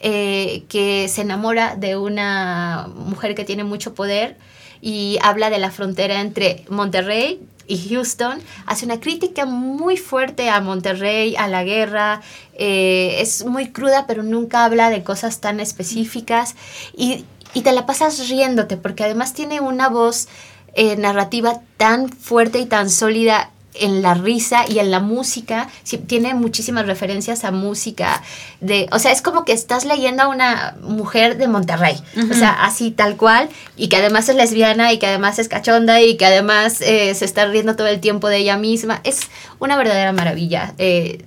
eh, 0.00 0.64
que 0.68 1.06
se 1.08 1.20
enamora 1.22 1.76
de 1.76 1.96
una 1.96 2.88
mujer 2.92 3.36
que 3.36 3.44
tiene 3.44 3.62
mucho 3.62 3.94
poder 3.94 4.36
y 4.80 5.18
habla 5.22 5.48
de 5.48 5.58
la 5.58 5.70
frontera 5.70 6.20
entre 6.20 6.64
Monterrey 6.68 7.40
y 7.68 7.88
Houston. 7.88 8.40
Hace 8.66 8.84
una 8.84 8.98
crítica 8.98 9.46
muy 9.46 9.96
fuerte 9.96 10.50
a 10.50 10.60
Monterrey, 10.60 11.36
a 11.36 11.46
la 11.46 11.62
guerra. 11.62 12.20
Eh, 12.54 13.18
es 13.20 13.44
muy 13.44 13.70
cruda, 13.70 14.06
pero 14.08 14.24
nunca 14.24 14.64
habla 14.64 14.90
de 14.90 15.04
cosas 15.04 15.40
tan 15.40 15.60
específicas. 15.60 16.56
Y, 16.96 17.24
y 17.54 17.60
te 17.60 17.72
la 17.72 17.86
pasas 17.86 18.28
riéndote, 18.28 18.76
porque 18.76 19.04
además 19.04 19.34
tiene 19.34 19.60
una 19.60 19.88
voz 19.88 20.26
eh, 20.74 20.96
narrativa 20.96 21.60
tan 21.76 22.08
fuerte 22.08 22.58
y 22.58 22.66
tan 22.66 22.90
sólida 22.90 23.50
en 23.74 24.02
la 24.02 24.14
risa 24.14 24.64
y 24.68 24.78
en 24.78 24.90
la 24.90 25.00
música, 25.00 25.68
tiene 26.06 26.34
muchísimas 26.34 26.86
referencias 26.86 27.44
a 27.44 27.50
música, 27.50 28.22
de, 28.60 28.88
o 28.92 28.98
sea, 28.98 29.12
es 29.12 29.22
como 29.22 29.44
que 29.44 29.52
estás 29.52 29.84
leyendo 29.84 30.24
a 30.24 30.28
una 30.28 30.76
mujer 30.82 31.38
de 31.38 31.48
Monterrey, 31.48 31.96
o 32.30 32.34
sea, 32.34 32.64
así 32.64 32.90
tal 32.90 33.16
cual, 33.16 33.48
y 33.76 33.88
que 33.88 33.96
además 33.96 34.28
es 34.28 34.36
lesbiana 34.36 34.92
y 34.92 34.98
que 34.98 35.06
además 35.06 35.38
es 35.38 35.48
cachonda 35.48 36.02
y 36.02 36.16
que 36.16 36.26
además 36.26 36.80
eh, 36.80 37.14
se 37.14 37.24
está 37.24 37.46
riendo 37.46 37.76
todo 37.76 37.86
el 37.86 38.00
tiempo 38.00 38.28
de 38.28 38.38
ella 38.38 38.56
misma, 38.56 39.00
es 39.04 39.20
una 39.58 39.76
verdadera 39.76 40.12
maravilla. 40.12 40.74
Eh, 40.78 41.24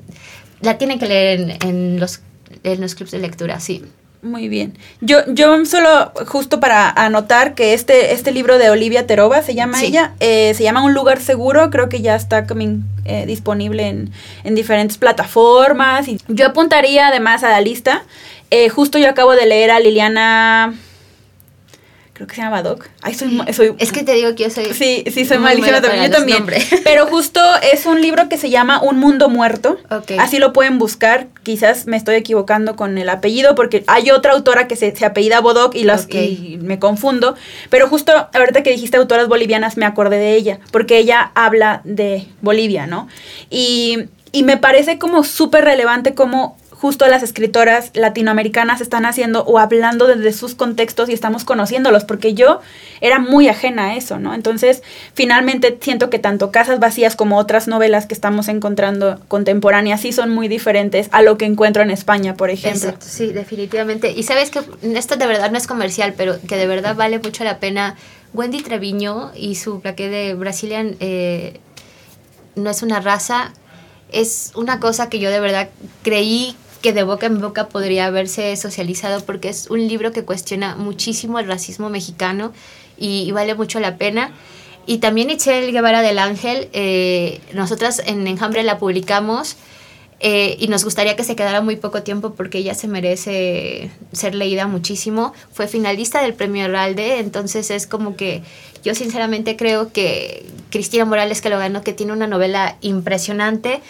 la 0.61 0.77
tienen 0.77 0.99
que 0.99 1.07
leer 1.07 1.39
en, 1.39 1.67
en, 1.67 1.99
los, 1.99 2.21
en 2.63 2.81
los 2.81 2.95
clubs 2.95 3.11
de 3.11 3.19
lectura, 3.19 3.59
sí. 3.59 3.83
Muy 4.25 4.49
bien. 4.49 4.73
Yo, 5.01 5.19
yo 5.27 5.63
solo, 5.67 6.11
justo 6.25 6.59
para 6.59 6.89
anotar 6.89 7.53
que 7.53 7.75
este, 7.75 8.11
este 8.11 8.31
libro 8.31 8.57
de 8.57 8.71
Olivia 8.71 9.05
Terova, 9.05 9.43
se 9.43 9.53
llama 9.53 9.83
ella, 9.83 10.13
eh, 10.19 10.55
se 10.55 10.63
llama 10.63 10.83
Un 10.83 10.95
lugar 10.95 11.21
seguro, 11.21 11.69
creo 11.69 11.89
que 11.89 12.01
ya 12.01 12.15
está 12.15 12.43
eh, 13.05 13.25
disponible 13.27 13.87
en, 13.87 14.09
en, 14.43 14.55
diferentes 14.55 14.97
plataformas. 14.97 16.07
Y 16.07 16.19
yo 16.27 16.47
apuntaría 16.47 17.09
además 17.09 17.43
a 17.43 17.51
la 17.51 17.61
lista. 17.61 18.01
Eh, 18.49 18.69
justo 18.69 18.97
yo 18.97 19.07
acabo 19.07 19.33
de 19.33 19.45
leer 19.45 19.69
a 19.69 19.79
Liliana 19.79 20.73
creo 22.15 22.27
que 22.27 22.35
se 22.35 22.41
llama 22.41 22.63
Doc. 22.63 22.87
Ay, 23.01 23.13
soy, 23.13 23.41
soy, 23.51 23.75
es 23.77 23.91
que 23.91 24.03
te 24.03 24.13
digo 24.13 24.33
que 24.35 24.43
yo 24.43 24.49
soy. 24.49 24.73
Sí, 24.73 25.03
sí, 25.11 25.25
soy 25.25 25.37
malísima 25.37 25.81
también. 25.81 26.05
Yo 26.05 26.17
también. 26.17 26.45
Pero 26.85 27.07
justo 27.07 27.41
es 27.73 27.85
un 27.85 28.01
libro 28.01 28.29
que 28.29 28.37
se 28.37 28.49
llama 28.49 28.81
Un 28.81 28.97
Mundo 28.97 29.27
Muerto. 29.27 29.77
Así 30.17 30.39
lo 30.39 30.53
pueden 30.53 30.79
buscar. 30.79 31.27
Quizás 31.43 31.87
me 31.87 31.97
estoy 31.97 32.15
equivocando 32.15 32.77
con 32.77 32.97
el 32.97 33.09
apellido 33.09 33.53
porque 33.53 33.83
hay 33.87 34.11
otra 34.11 34.31
autora 34.31 34.65
que 34.69 34.77
se, 34.77 34.95
se 34.95 35.03
apellida 35.03 35.41
Bodoc 35.41 35.75
y, 35.75 35.83
las, 35.83 36.07
y 36.09 36.57
me 36.61 36.79
confundo. 36.79 37.35
Pero 37.69 37.89
justo 37.89 38.13
ahorita 38.33 38.63
que 38.63 38.71
dijiste 38.71 38.95
autoras 38.95 39.27
bolivianas 39.27 39.75
me 39.75 39.85
acordé 39.85 40.17
de 40.17 40.35
ella 40.35 40.59
porque 40.71 40.97
ella 40.97 41.31
habla 41.35 41.81
de 41.83 42.27
Bolivia, 42.41 42.87
¿no? 42.87 43.09
Y, 43.49 44.05
y 44.31 44.43
me 44.43 44.55
parece 44.55 44.97
como 44.99 45.25
súper 45.25 45.65
relevante 45.65 46.13
como 46.13 46.57
justo 46.85 47.07
las 47.07 47.23
escritoras 47.23 47.89
latinoamericanas 47.95 48.79
están 48.79 49.07
haciendo 49.07 49.43
o 49.45 49.57
hablando 49.57 50.05
desde 50.05 50.31
sus 50.31 50.53
contextos 50.53 51.09
y 51.09 51.13
estamos 51.13 51.43
conociéndolos, 51.43 52.03
porque 52.03 52.35
yo 52.35 52.61
era 53.01 53.17
muy 53.17 53.47
ajena 53.47 53.85
a 53.85 53.95
eso, 53.95 54.19
¿no? 54.19 54.35
Entonces, 54.35 54.83
finalmente 55.15 55.75
siento 55.81 56.11
que 56.11 56.19
tanto 56.19 56.51
Casas 56.51 56.79
Vacías 56.79 57.15
como 57.15 57.39
otras 57.39 57.67
novelas 57.67 58.05
que 58.05 58.13
estamos 58.13 58.49
encontrando 58.49 59.19
contemporáneas 59.27 60.01
sí 60.01 60.11
son 60.11 60.29
muy 60.29 60.47
diferentes 60.47 61.09
a 61.11 61.23
lo 61.23 61.39
que 61.39 61.45
encuentro 61.45 61.81
en 61.81 61.89
España, 61.89 62.35
por 62.35 62.51
ejemplo. 62.51 62.89
Exacto, 62.89 63.07
sí, 63.09 63.33
definitivamente. 63.33 64.11
Y 64.11 64.21
sabes 64.21 64.51
que 64.51 64.61
esto 64.83 65.15
de 65.15 65.25
verdad 65.25 65.49
no 65.49 65.57
es 65.57 65.65
comercial, 65.65 66.13
pero 66.15 66.39
que 66.47 66.55
de 66.55 66.67
verdad 66.67 66.95
vale 66.95 67.17
mucho 67.17 67.43
la 67.43 67.57
pena. 67.57 67.95
Wendy 68.35 68.61
Treviño 68.61 69.31
y 69.35 69.55
su 69.55 69.81
plaque 69.81 70.07
de 70.07 70.35
Brazilian 70.35 70.97
eh, 70.99 71.59
no 72.53 72.69
es 72.69 72.83
una 72.83 72.99
raza, 72.99 73.53
es 74.11 74.51
una 74.53 74.79
cosa 74.79 75.09
que 75.09 75.17
yo 75.17 75.31
de 75.31 75.39
verdad 75.39 75.69
creí 76.03 76.55
que 76.85 76.93
de 76.93 77.01
boca 77.01 77.25
en 77.25 77.41
boca 77.41 77.67
podría 77.67 78.05
haberse 78.05 78.55
socializado 78.57 79.25
porque 79.25 79.49
es 79.49 79.71
un 79.71 79.87
libro 79.87 80.11
que 80.11 80.23
cuestiona 80.23 80.75
muchísimo 80.75 81.39
el 81.39 81.47
racismo 81.47 81.89
mexicano 81.89 82.53
y, 82.95 83.31
vale 83.31 83.55
mucho 83.55 83.79
la 83.79 83.97
pena. 83.97 84.29
Y 84.85 84.99
también 84.99 85.31
Itzel 85.31 85.71
Guevara 85.71 86.03
del 86.03 86.19
Ángel, 86.19 86.69
eh, 86.73 87.41
nosotras 87.53 88.03
en 88.05 88.27
Enjambre 88.27 88.61
la 88.61 88.77
publicamos 88.77 89.57
eh, 90.19 90.57
y 90.59 90.67
nos 90.67 90.83
gustaría 90.83 91.15
que 91.15 91.23
se 91.23 91.35
quedara 91.35 91.59
muy 91.61 91.75
poco 91.75 92.03
tiempo 92.03 92.35
porque 92.35 92.59
ella 92.59 92.75
se 92.75 92.87
merece 92.87 93.89
ser 94.11 94.35
leída 94.35 94.67
muchísimo. 94.67 95.33
Fue 95.51 95.65
finalista 95.65 96.21
del 96.21 96.35
premio 96.35 96.65
Heralde, 96.65 97.17
entonces 97.17 97.71
es 97.71 97.87
como 97.87 98.15
que 98.15 98.43
yo 98.83 98.93
sinceramente 98.93 99.55
creo 99.55 99.91
que 99.91 100.45
Cristina 100.69 101.03
Morales 101.05 101.41
que 101.41 101.49
lo 101.49 101.57
ganó, 101.57 101.81
que 101.81 101.93
tiene 101.93 102.13
una 102.13 102.27
novela 102.27 102.77
impresionante, 102.81 103.81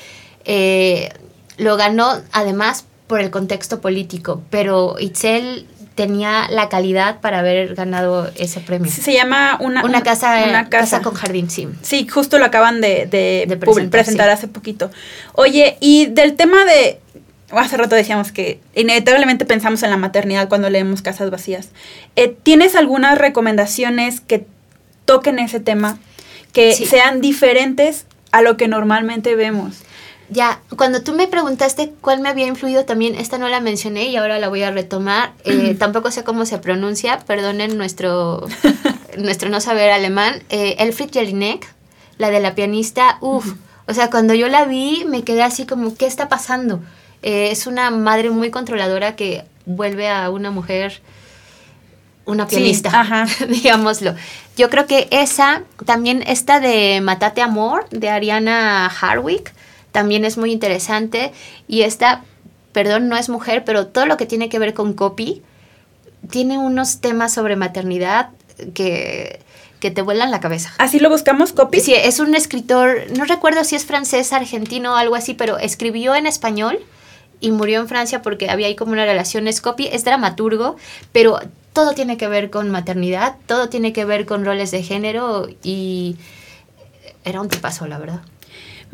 eh, 0.46 1.10
lo 1.58 1.78
ganó 1.78 2.22
además 2.32 2.86
por 3.08 3.22
el 3.22 3.30
contexto 3.30 3.82
político, 3.82 4.42
pero 4.50 4.96
Itzel 5.00 5.68
tenía 5.96 6.48
la 6.50 6.68
calidad 6.70 7.22
para 7.22 7.40
haber 7.40 7.74
ganado 7.74 8.30
ese 8.36 8.60
premio. 8.60 8.92
Se 8.92 9.14
llama 9.14 9.58
una, 9.62 9.84
una, 9.84 10.04
casa, 10.04 10.44
una 10.48 10.70
casa, 10.70 11.02
con 11.02 11.14
jardín, 11.14 11.50
sí. 11.50 11.70
Sí, 11.82 12.06
justo 12.08 12.38
lo 12.38 12.46
acaban 12.46 12.82
de, 12.82 13.08
de, 13.08 13.58
presentar, 13.58 14.30
hace 14.30 14.48
poquito. 14.48 14.92
Oye, 15.34 15.78
y 15.80 16.08
del 16.08 16.36
tema 16.36 16.66
de, 16.66 17.00
hace 17.52 17.78
rato 17.78 17.96
decíamos 17.96 18.34
que 18.34 18.60
inevitablemente 18.76 19.46
pensamos 19.46 19.84
en 19.84 19.90
la 19.90 19.98
maternidad 19.98 20.50
cuando 20.50 20.70
leemos 20.70 21.02
Casas 21.02 21.32
Vacías. 21.32 21.70
Eh, 22.18 22.36
¿Tienes 22.44 22.76
algunas 22.76 23.18
recomendaciones 23.18 24.20
que 24.20 24.46
toquen 25.06 25.40
ese 25.40 25.62
tema, 25.62 25.98
que 26.52 26.74
sean 26.74 27.22
diferentes 27.22 28.06
a 28.32 28.42
lo 28.42 28.58
que 28.58 28.68
normalmente 28.68 29.36
vemos? 29.36 29.78
Ya, 30.30 30.60
cuando 30.76 31.04
tú 31.04 31.14
me 31.14 31.28
preguntaste 31.28 31.94
cuál 32.02 32.20
me 32.20 32.30
había 32.30 32.48
influido 32.48 32.86
también, 32.86 33.16
esta 33.16 33.38
no 33.38 33.48
la 33.48 33.60
mencioné 33.60 34.06
y 34.06 34.16
ahora 34.16 34.40
la 34.40 34.50
voy 34.50 34.64
a 34.64 34.72
retomar. 34.72 35.34
Eh, 35.44 35.76
tampoco 35.78 36.10
sé 36.10 36.24
cómo 36.24 36.46
se 36.46 36.58
pronuncia, 36.58 37.20
perdonen 37.20 37.78
nuestro, 37.78 38.46
nuestro 39.18 39.50
no 39.50 39.62
saber 39.62 39.92
alemán. 39.92 40.42
Eh, 40.50 40.76
Elfried 40.80 41.12
Jelinek, 41.12 41.68
la 42.18 42.32
de 42.32 42.40
la 42.40 42.56
pianista, 42.56 43.18
uff, 43.22 43.54
o 43.88 43.94
sea, 43.94 44.10
cuando 44.10 44.34
yo 44.34 44.48
la 44.48 44.66
vi 44.66 45.06
me 45.08 45.24
quedé 45.24 45.44
así 45.44 45.66
como, 45.66 45.96
¿qué 45.96 46.08
está 46.08 46.28
pasando? 46.28 46.82
Eh, 47.22 47.50
es 47.52 47.68
una 47.68 47.92
madre 47.92 48.32
muy 48.32 48.50
controladora 48.50 49.16
que 49.16 49.44
vuelve 49.66 50.10
a 50.10 50.30
una 50.30 50.50
mujer 50.52 51.02
una 52.26 52.48
pianista, 52.48 53.28
digámoslo. 53.48 54.16
Yo 54.58 54.70
creo 54.70 54.88
que 54.88 55.08
esa, 55.12 55.62
también 55.86 56.24
esta 56.26 56.60
de 56.60 57.00
Matate 57.02 57.42
Amor, 57.42 57.88
de 57.90 58.10
Ariana 58.10 58.88
Harwick, 58.88 59.54
también 59.96 60.26
es 60.26 60.38
muy 60.38 60.52
interesante. 60.52 61.32
Y 61.70 61.84
esta, 61.84 62.26
perdón, 62.74 63.08
no 63.08 63.16
es 63.16 63.30
mujer, 63.30 63.64
pero 63.64 63.88
todo 63.88 64.06
lo 64.06 64.18
que 64.18 64.26
tiene 64.26 64.50
que 64.50 64.60
ver 64.60 64.74
con 64.74 64.92
copy, 64.94 65.42
tiene 66.30 66.58
unos 66.58 67.00
temas 67.00 67.34
sobre 67.34 67.56
maternidad 67.56 68.32
que, 68.74 69.40
que 69.80 69.92
te 69.92 70.02
vuelan 70.02 70.32
la 70.32 70.42
cabeza. 70.42 70.74
¿Así 70.80 71.00
lo 71.00 71.10
buscamos, 71.10 71.54
copy? 71.54 71.80
Sí, 71.80 71.94
es 71.94 72.20
un 72.20 72.36
escritor, 72.36 73.04
no 73.18 73.24
recuerdo 73.24 73.64
si 73.64 73.78
es 73.78 73.86
francés, 73.86 74.34
argentino 74.34 74.92
o 74.92 74.96
algo 74.98 75.16
así, 75.16 75.34
pero 75.34 75.60
escribió 75.60 76.14
en 76.14 76.28
español 76.28 76.80
y 77.40 77.52
murió 77.52 77.80
en 77.80 77.88
Francia 77.88 78.22
porque 78.22 78.50
había 78.50 78.68
ahí 78.68 78.76
como 78.76 78.92
una 78.92 79.06
relación. 79.06 79.48
Es 79.48 79.62
copy, 79.62 79.88
es 79.88 80.04
dramaturgo, 80.04 80.76
pero 81.14 81.40
todo 81.72 81.94
tiene 81.94 82.18
que 82.18 82.28
ver 82.28 82.50
con 82.50 82.70
maternidad, 82.70 83.38
todo 83.46 83.70
tiene 83.70 83.94
que 83.94 84.04
ver 84.04 84.26
con 84.26 84.44
roles 84.44 84.72
de 84.72 84.84
género 84.84 85.48
y 85.64 86.18
era 87.24 87.40
un 87.40 87.48
tipazo, 87.48 87.88
la 87.88 87.98
verdad. 87.98 88.20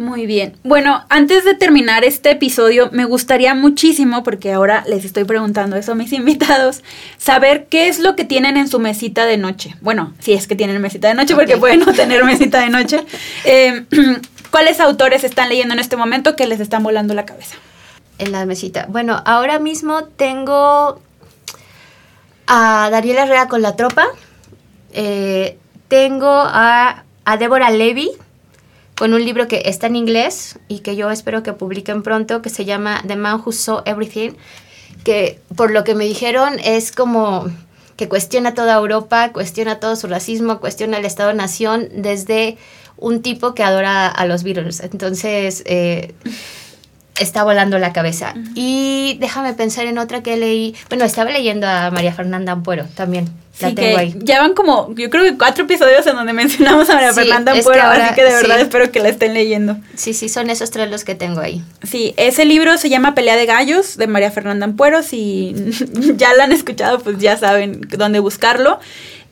Muy 0.01 0.25
bien. 0.25 0.57
Bueno, 0.63 1.05
antes 1.09 1.45
de 1.45 1.53
terminar 1.53 2.03
este 2.03 2.31
episodio, 2.31 2.89
me 2.91 3.05
gustaría 3.05 3.53
muchísimo, 3.53 4.23
porque 4.23 4.51
ahora 4.51 4.83
les 4.87 5.05
estoy 5.05 5.25
preguntando 5.25 5.75
eso 5.75 5.91
a 5.91 5.95
mis 5.95 6.11
invitados, 6.21 6.81
saber 7.19 7.67
qué 7.67 7.87
es 7.87 7.99
lo 7.99 8.15
que 8.15 8.25
tienen 8.25 8.57
en 8.57 8.67
su 8.67 8.79
mesita 8.79 9.27
de 9.27 9.37
noche. 9.37 9.75
Bueno, 9.79 10.15
si 10.17 10.33
es 10.33 10.47
que 10.47 10.55
tienen 10.55 10.81
mesita 10.81 11.07
de 11.07 11.13
noche, 11.13 11.35
porque 11.35 11.55
pueden 11.55 11.81
no 11.81 11.93
tener 11.93 12.25
mesita 12.25 12.61
de 12.61 12.69
noche. 12.69 13.05
Em, 13.45 13.85
¿Cuáles 14.49 14.79
autores 14.79 15.23
están 15.23 15.49
leyendo 15.49 15.75
en 15.75 15.79
este 15.79 15.95
momento 15.95 16.35
que 16.35 16.47
les 16.47 16.59
están 16.59 16.81
volando 16.81 17.13
la 17.13 17.25
cabeza? 17.25 17.55
En 18.17 18.31
la 18.31 18.45
mesita. 18.47 18.87
Bueno, 18.89 19.21
ahora 19.23 19.59
mismo 19.59 20.05
tengo 20.05 20.99
a 22.47 22.89
Dariela 22.91 23.23
Herrera 23.23 23.47
con 23.47 23.61
la 23.61 23.75
tropa. 23.75 24.07
Eh, 24.93 25.57
tengo 25.87 26.27
a, 26.27 27.03
a 27.23 27.37
Débora 27.37 27.69
Levy 27.69 28.11
con 29.01 29.15
un 29.15 29.25
libro 29.25 29.47
que 29.47 29.63
está 29.65 29.87
en 29.87 29.95
inglés 29.95 30.59
y 30.67 30.81
que 30.81 30.95
yo 30.95 31.09
espero 31.09 31.41
que 31.41 31.53
publiquen 31.53 32.03
pronto, 32.03 32.43
que 32.43 32.51
se 32.51 32.65
llama 32.65 33.01
The 33.07 33.15
Man 33.15 33.41
Who 33.43 33.51
Saw 33.51 33.81
Everything, 33.87 34.33
que 35.03 35.39
por 35.55 35.71
lo 35.71 35.83
que 35.83 35.95
me 35.95 36.05
dijeron 36.05 36.59
es 36.63 36.91
como 36.91 37.49
que 37.97 38.07
cuestiona 38.07 38.53
toda 38.53 38.75
Europa, 38.75 39.31
cuestiona 39.33 39.79
todo 39.79 39.95
su 39.95 40.05
racismo, 40.05 40.59
cuestiona 40.59 40.99
el 40.99 41.05
Estado-Nación 41.05 41.89
desde 41.95 42.59
un 42.95 43.23
tipo 43.23 43.55
que 43.55 43.63
adora 43.63 44.05
a 44.05 44.27
los 44.27 44.43
Beatles. 44.43 44.81
Entonces, 44.81 45.63
eh, 45.65 46.13
está 47.21 47.43
volando 47.43 47.77
la 47.79 47.93
cabeza. 47.93 48.33
Y 48.55 49.17
déjame 49.19 49.53
pensar 49.53 49.85
en 49.85 49.97
otra 49.97 50.23
que 50.23 50.37
leí. 50.37 50.75
Bueno, 50.89 51.05
estaba 51.05 51.31
leyendo 51.31 51.67
a 51.67 51.91
María 51.91 52.13
Fernanda 52.13 52.51
Ampuero 52.51 52.85
también. 52.95 53.29
La 53.59 53.75
tengo 53.75 53.97
ahí. 53.97 54.15
Ya 54.19 54.39
van 54.39 54.53
como, 54.53 54.93
yo 54.95 55.09
creo 55.09 55.23
que 55.23 55.37
cuatro 55.37 55.65
episodios 55.65 56.05
en 56.07 56.15
donde 56.15 56.33
mencionamos 56.41 56.89
a 56.89 56.95
María 56.95 57.13
Fernanda 57.13 57.51
Ampuero, 57.51 57.83
así 57.83 58.15
que 58.15 58.23
de 58.23 58.33
verdad 58.33 58.59
espero 58.59 58.91
que 58.91 58.99
la 58.99 59.09
estén 59.09 59.33
leyendo. 59.33 59.77
Sí, 59.95 60.13
sí, 60.13 60.29
son 60.29 60.49
esos 60.49 60.71
tres 60.71 60.89
los 60.89 61.03
que 61.03 61.15
tengo 61.15 61.41
ahí. 61.41 61.63
Sí, 61.83 62.13
ese 62.17 62.45
libro 62.45 62.77
se 62.77 62.89
llama 62.89 63.13
Pelea 63.13 63.35
de 63.35 63.45
Gallos 63.45 63.97
de 63.97 64.07
María 64.07 64.31
Fernanda 64.31 64.65
Ampuero. 64.65 65.03
Si 65.03 65.53
ya 66.15 66.33
la 66.33 66.45
han 66.45 66.51
escuchado, 66.51 66.99
pues 66.99 67.19
ya 67.19 67.37
saben 67.37 67.81
dónde 67.97 68.19
buscarlo. 68.19 68.79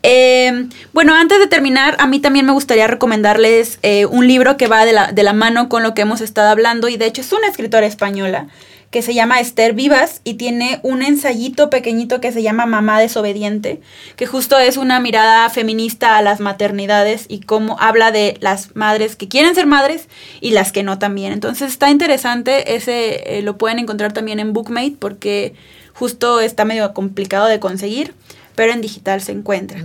Eh, 0.02 0.68
bueno, 0.94 1.14
antes 1.14 1.40
de 1.40 1.48
terminar, 1.48 1.96
a 2.00 2.08
mí 2.08 2.20
también 2.20 2.46
me 2.46 2.54
gustaría 2.54 2.88
recomendarles 2.88 3.80
eh, 3.82 4.06
un 4.06 4.28
libro 4.28 4.56
que 4.56 4.68
va 4.68 4.86
de 4.86 4.94
la, 4.94 5.12
de 5.12 5.24
la 5.24 5.34
mano 5.34 5.68
con 5.68 5.84
lo 5.84 5.94
que 5.94 6.04
hemos 6.04 6.22
estado 6.22 6.50
hablando 6.50 6.88
y 6.88 6.98
de 6.98 7.06
hecho 7.06 7.22
es 7.22 7.34
una 7.34 7.48
escritora 7.48 7.86
española 7.86 8.48
que 8.92 9.02
se 9.02 9.14
llama 9.14 9.40
Esther 9.40 9.74
Vivas 9.74 10.22
y 10.24 10.36
tiene 10.36 10.80
un 10.82 11.04
ensayito 11.04 11.70
pequeñito 11.70 12.20
que 12.22 12.32
se 12.32 12.42
llama 12.42 12.66
Mamá 12.66 13.00
desobediente, 13.00 13.82
que 14.16 14.26
justo 14.26 14.58
es 14.58 14.78
una 14.78 15.00
mirada 15.00 15.48
feminista 15.50 16.18
a 16.18 16.22
las 16.22 16.40
maternidades 16.40 17.26
y 17.28 17.42
cómo 17.42 17.78
habla 17.80 18.12
de 18.12 18.38
las 18.40 18.76
madres 18.76 19.16
que 19.16 19.28
quieren 19.28 19.54
ser 19.54 19.68
madres 19.68 20.08
y 20.42 20.52
las 20.52 20.72
que 20.72 20.84
no 20.84 20.98
también. 20.98 21.34
Entonces 21.34 21.72
está 21.72 21.92
interesante, 21.92 22.76
ese 22.76 23.38
eh, 23.38 23.42
lo 23.44 23.58
pueden 23.58 23.78
encontrar 23.80 24.12
también 24.12 24.40
en 24.40 24.54
Bookmate 24.54 24.96
porque 24.98 25.54
justo 25.94 26.40
está 26.40 26.66
medio 26.66 26.92
complicado 26.94 27.46
de 27.46 27.60
conseguir 27.60 28.16
pero 28.60 28.74
en 28.74 28.82
digital 28.82 29.22
se 29.22 29.32
encuentra. 29.32 29.80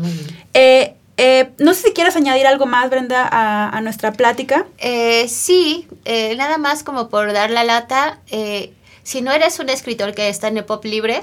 Eh, 0.53 0.95
eh, 1.17 1.51
no 1.59 1.75
sé 1.75 1.83
si 1.83 1.93
quieres 1.93 2.17
añadir 2.17 2.45
algo 2.49 2.67
más, 2.67 2.91
Brenda, 2.91 3.29
a, 3.31 3.81
nuestra 3.83 4.13
plática. 4.13 4.67
Eh, 4.79 5.29
sí, 5.29 5.87
nada 6.37 6.59
más 6.59 6.83
como 6.83 7.09
por 7.09 7.33
dar 7.33 7.51
la 7.51 7.63
lata. 7.63 8.19
si 9.05 9.23
no 9.23 9.31
eres 9.31 9.61
un 9.61 9.69
escritor 9.69 10.13
que 10.13 10.29
está 10.29 10.49
en 10.49 10.57
el 10.57 10.65
pop 10.65 10.85
libre, 10.85 11.23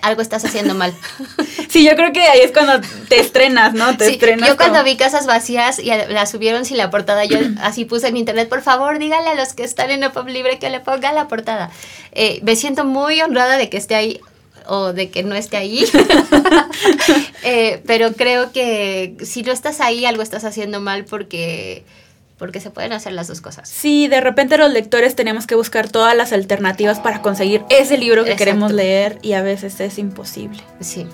algo 0.00 0.22
estás 0.22 0.42
haciendo 0.46 0.74
mal. 0.74 0.94
sí, 1.68 1.84
yo 1.84 1.94
creo 1.94 2.10
que 2.14 2.22
ahí 2.22 2.40
es 2.40 2.52
cuando 2.52 2.80
te 3.10 3.20
estrenas, 3.20 3.74
¿no? 3.74 3.98
Te 3.98 4.08
estrenas. 4.08 4.48
Yo 4.48 4.56
cuando 4.56 4.82
vi 4.82 4.96
Casas 4.96 5.26
Vacías 5.26 5.78
y 5.78 5.90
la 5.90 6.24
subieron 6.24 6.64
sin 6.64 6.78
la 6.78 6.88
portada, 6.88 7.26
yo 7.26 7.36
así 7.60 7.84
puse 7.84 8.08
en 8.08 8.16
internet, 8.16 8.48
por 8.48 8.62
favor, 8.62 8.98
díganle 8.98 9.28
a 9.28 9.34
los 9.34 9.52
que 9.52 9.64
están 9.64 9.90
en 9.90 10.02
el 10.04 10.10
pop 10.10 10.26
libre 10.26 10.58
que 10.58 10.70
le 10.70 10.80
pongan 10.80 11.14
la 11.14 11.28
portada. 11.28 11.70
me 12.40 12.56
siento 12.56 12.86
muy 12.86 13.20
honrada 13.20 13.58
de 13.58 13.68
que 13.68 13.76
esté 13.76 13.94
ahí 13.94 14.22
o 14.66 14.92
de 14.92 15.10
que 15.10 15.22
no 15.22 15.34
esté 15.34 15.56
ahí. 15.56 15.84
Eh, 17.42 17.82
pero 17.86 18.12
creo 18.12 18.52
que 18.52 19.16
si 19.22 19.42
no 19.42 19.50
estás 19.50 19.80
ahí, 19.80 20.04
algo 20.04 20.22
estás 20.22 20.44
haciendo 20.44 20.80
mal 20.80 21.06
porque 21.06 21.84
porque 22.40 22.60
se 22.60 22.70
pueden 22.70 22.92
hacer 22.92 23.12
las 23.12 23.28
dos 23.28 23.40
cosas. 23.40 23.68
Sí, 23.68 24.08
de 24.08 24.20
repente 24.20 24.56
los 24.56 24.72
lectores 24.72 25.14
tenemos 25.14 25.46
que 25.46 25.54
buscar 25.54 25.90
todas 25.90 26.16
las 26.16 26.32
alternativas 26.32 26.98
para 26.98 27.20
conseguir 27.22 27.62
ese 27.68 27.98
libro 27.98 28.24
que 28.24 28.36
queremos 28.36 28.72
leer 28.72 29.18
y 29.20 29.32
a 29.32 29.42
veces 29.42 29.78
es 29.80 29.98
imposible. 29.98 30.62
Sí. 30.80 31.06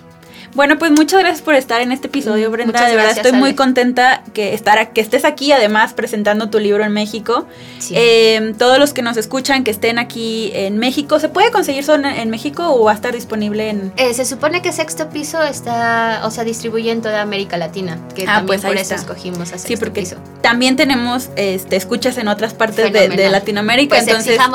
Bueno, 0.56 0.78
pues 0.78 0.90
muchas 0.90 1.20
gracias 1.20 1.42
por 1.42 1.54
estar 1.54 1.82
en 1.82 1.92
este 1.92 2.06
episodio, 2.06 2.48
mm, 2.48 2.52
Brenda. 2.52 2.88
de 2.88 2.96
verdad 2.96 3.12
estoy 3.14 3.32
muy 3.32 3.54
contenta 3.54 4.22
que, 4.32 4.54
estar, 4.54 4.94
que 4.94 5.02
estés 5.02 5.26
aquí, 5.26 5.52
además, 5.52 5.92
presentando 5.92 6.48
tu 6.48 6.58
libro 6.58 6.82
en 6.82 6.92
México. 6.92 7.46
Em, 7.90 8.54
todos 8.54 8.78
los 8.78 8.94
que 8.94 9.02
nos 9.02 9.18
escuchan, 9.18 9.64
que 9.64 9.70
estén 9.70 9.98
aquí 9.98 10.50
en 10.54 10.78
México, 10.78 11.20
¿se 11.20 11.28
puede 11.28 11.50
conseguir 11.50 11.84
solo 11.84 12.08
en, 12.08 12.30
México 12.30 12.74
o 12.74 12.84
va 12.84 12.92
a 12.92 12.94
estar 12.94 13.14
disponible 13.14 13.68
en...? 13.68 13.92
Eh, 13.98 14.14
se 14.14 14.24
supone 14.24 14.62
que 14.62 14.72
Sexto 14.72 15.10
Piso 15.10 15.42
está, 15.42 16.22
o 16.24 16.30
sea, 16.30 16.42
distribuye 16.42 16.90
en 16.90 17.02
toda 17.02 17.20
América 17.20 17.58
Latina, 17.58 17.98
que 18.14 18.22
ah, 18.22 18.36
también 18.36 18.46
pues 18.46 18.62
por 18.62 18.76
eso 18.78 18.94
escogimos 18.94 19.52
a 19.52 19.58
Sexto 19.58 19.68
Sí, 19.68 19.76
porque 19.76 20.06
también 20.40 20.76
tenemos 20.76 21.28
este, 21.36 21.76
escuchas 21.76 22.16
en 22.16 22.28
otras 22.28 22.54
partes 22.54 22.90
de, 22.90 23.28
Latinoamérica, 23.28 23.96
pues 23.96 24.08
entonces... 24.08 24.38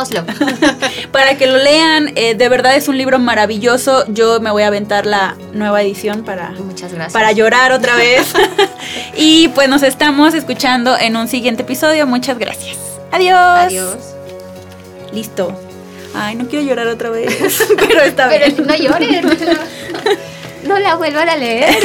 para 1.12 1.38
que 1.38 1.46
lo 1.46 1.58
lean, 1.58 2.12
eh, 2.16 2.34
de 2.34 2.50
verdad 2.50 2.76
es 2.76 2.88
un 2.88 2.98
libro 2.98 3.20
maravilloso. 3.20 4.06
Yo 4.08 4.40
me 4.40 4.50
voy 4.50 4.64
a 4.64 4.68
aventar 4.68 5.06
la 5.06 5.36
nueva 5.54 5.82
edición 5.82 5.91
para, 6.26 6.54
para 7.12 7.32
llorar 7.32 7.72
otra 7.72 7.96
vez. 7.96 8.34
y 9.16 9.50
pues 9.50 9.70
nos 9.70 9.84
estamos 9.84 10.34
escuchando 10.34 10.98
en 10.98 11.16
un 11.16 11.28
siguiente 11.28 11.64
episodio. 11.64 12.08
Muchas 12.08 12.38
gracias. 12.38 12.78
Adiós. 13.12 13.38
Adiós. 13.38 13.98
Listo. 15.14 15.54
Ay, 16.14 16.36
no 16.36 16.48
quiero 16.48 16.66
llorar 16.66 16.88
otra 16.88 17.10
vez. 17.10 17.68
pero 17.88 18.02
está 18.02 18.28
bien. 18.28 18.56
no 18.66 18.76
llores. 18.76 19.26
No 20.64 20.78
la 20.78 20.94
vuelvan 20.94 21.28
a 21.28 21.36
leer. 21.38 21.76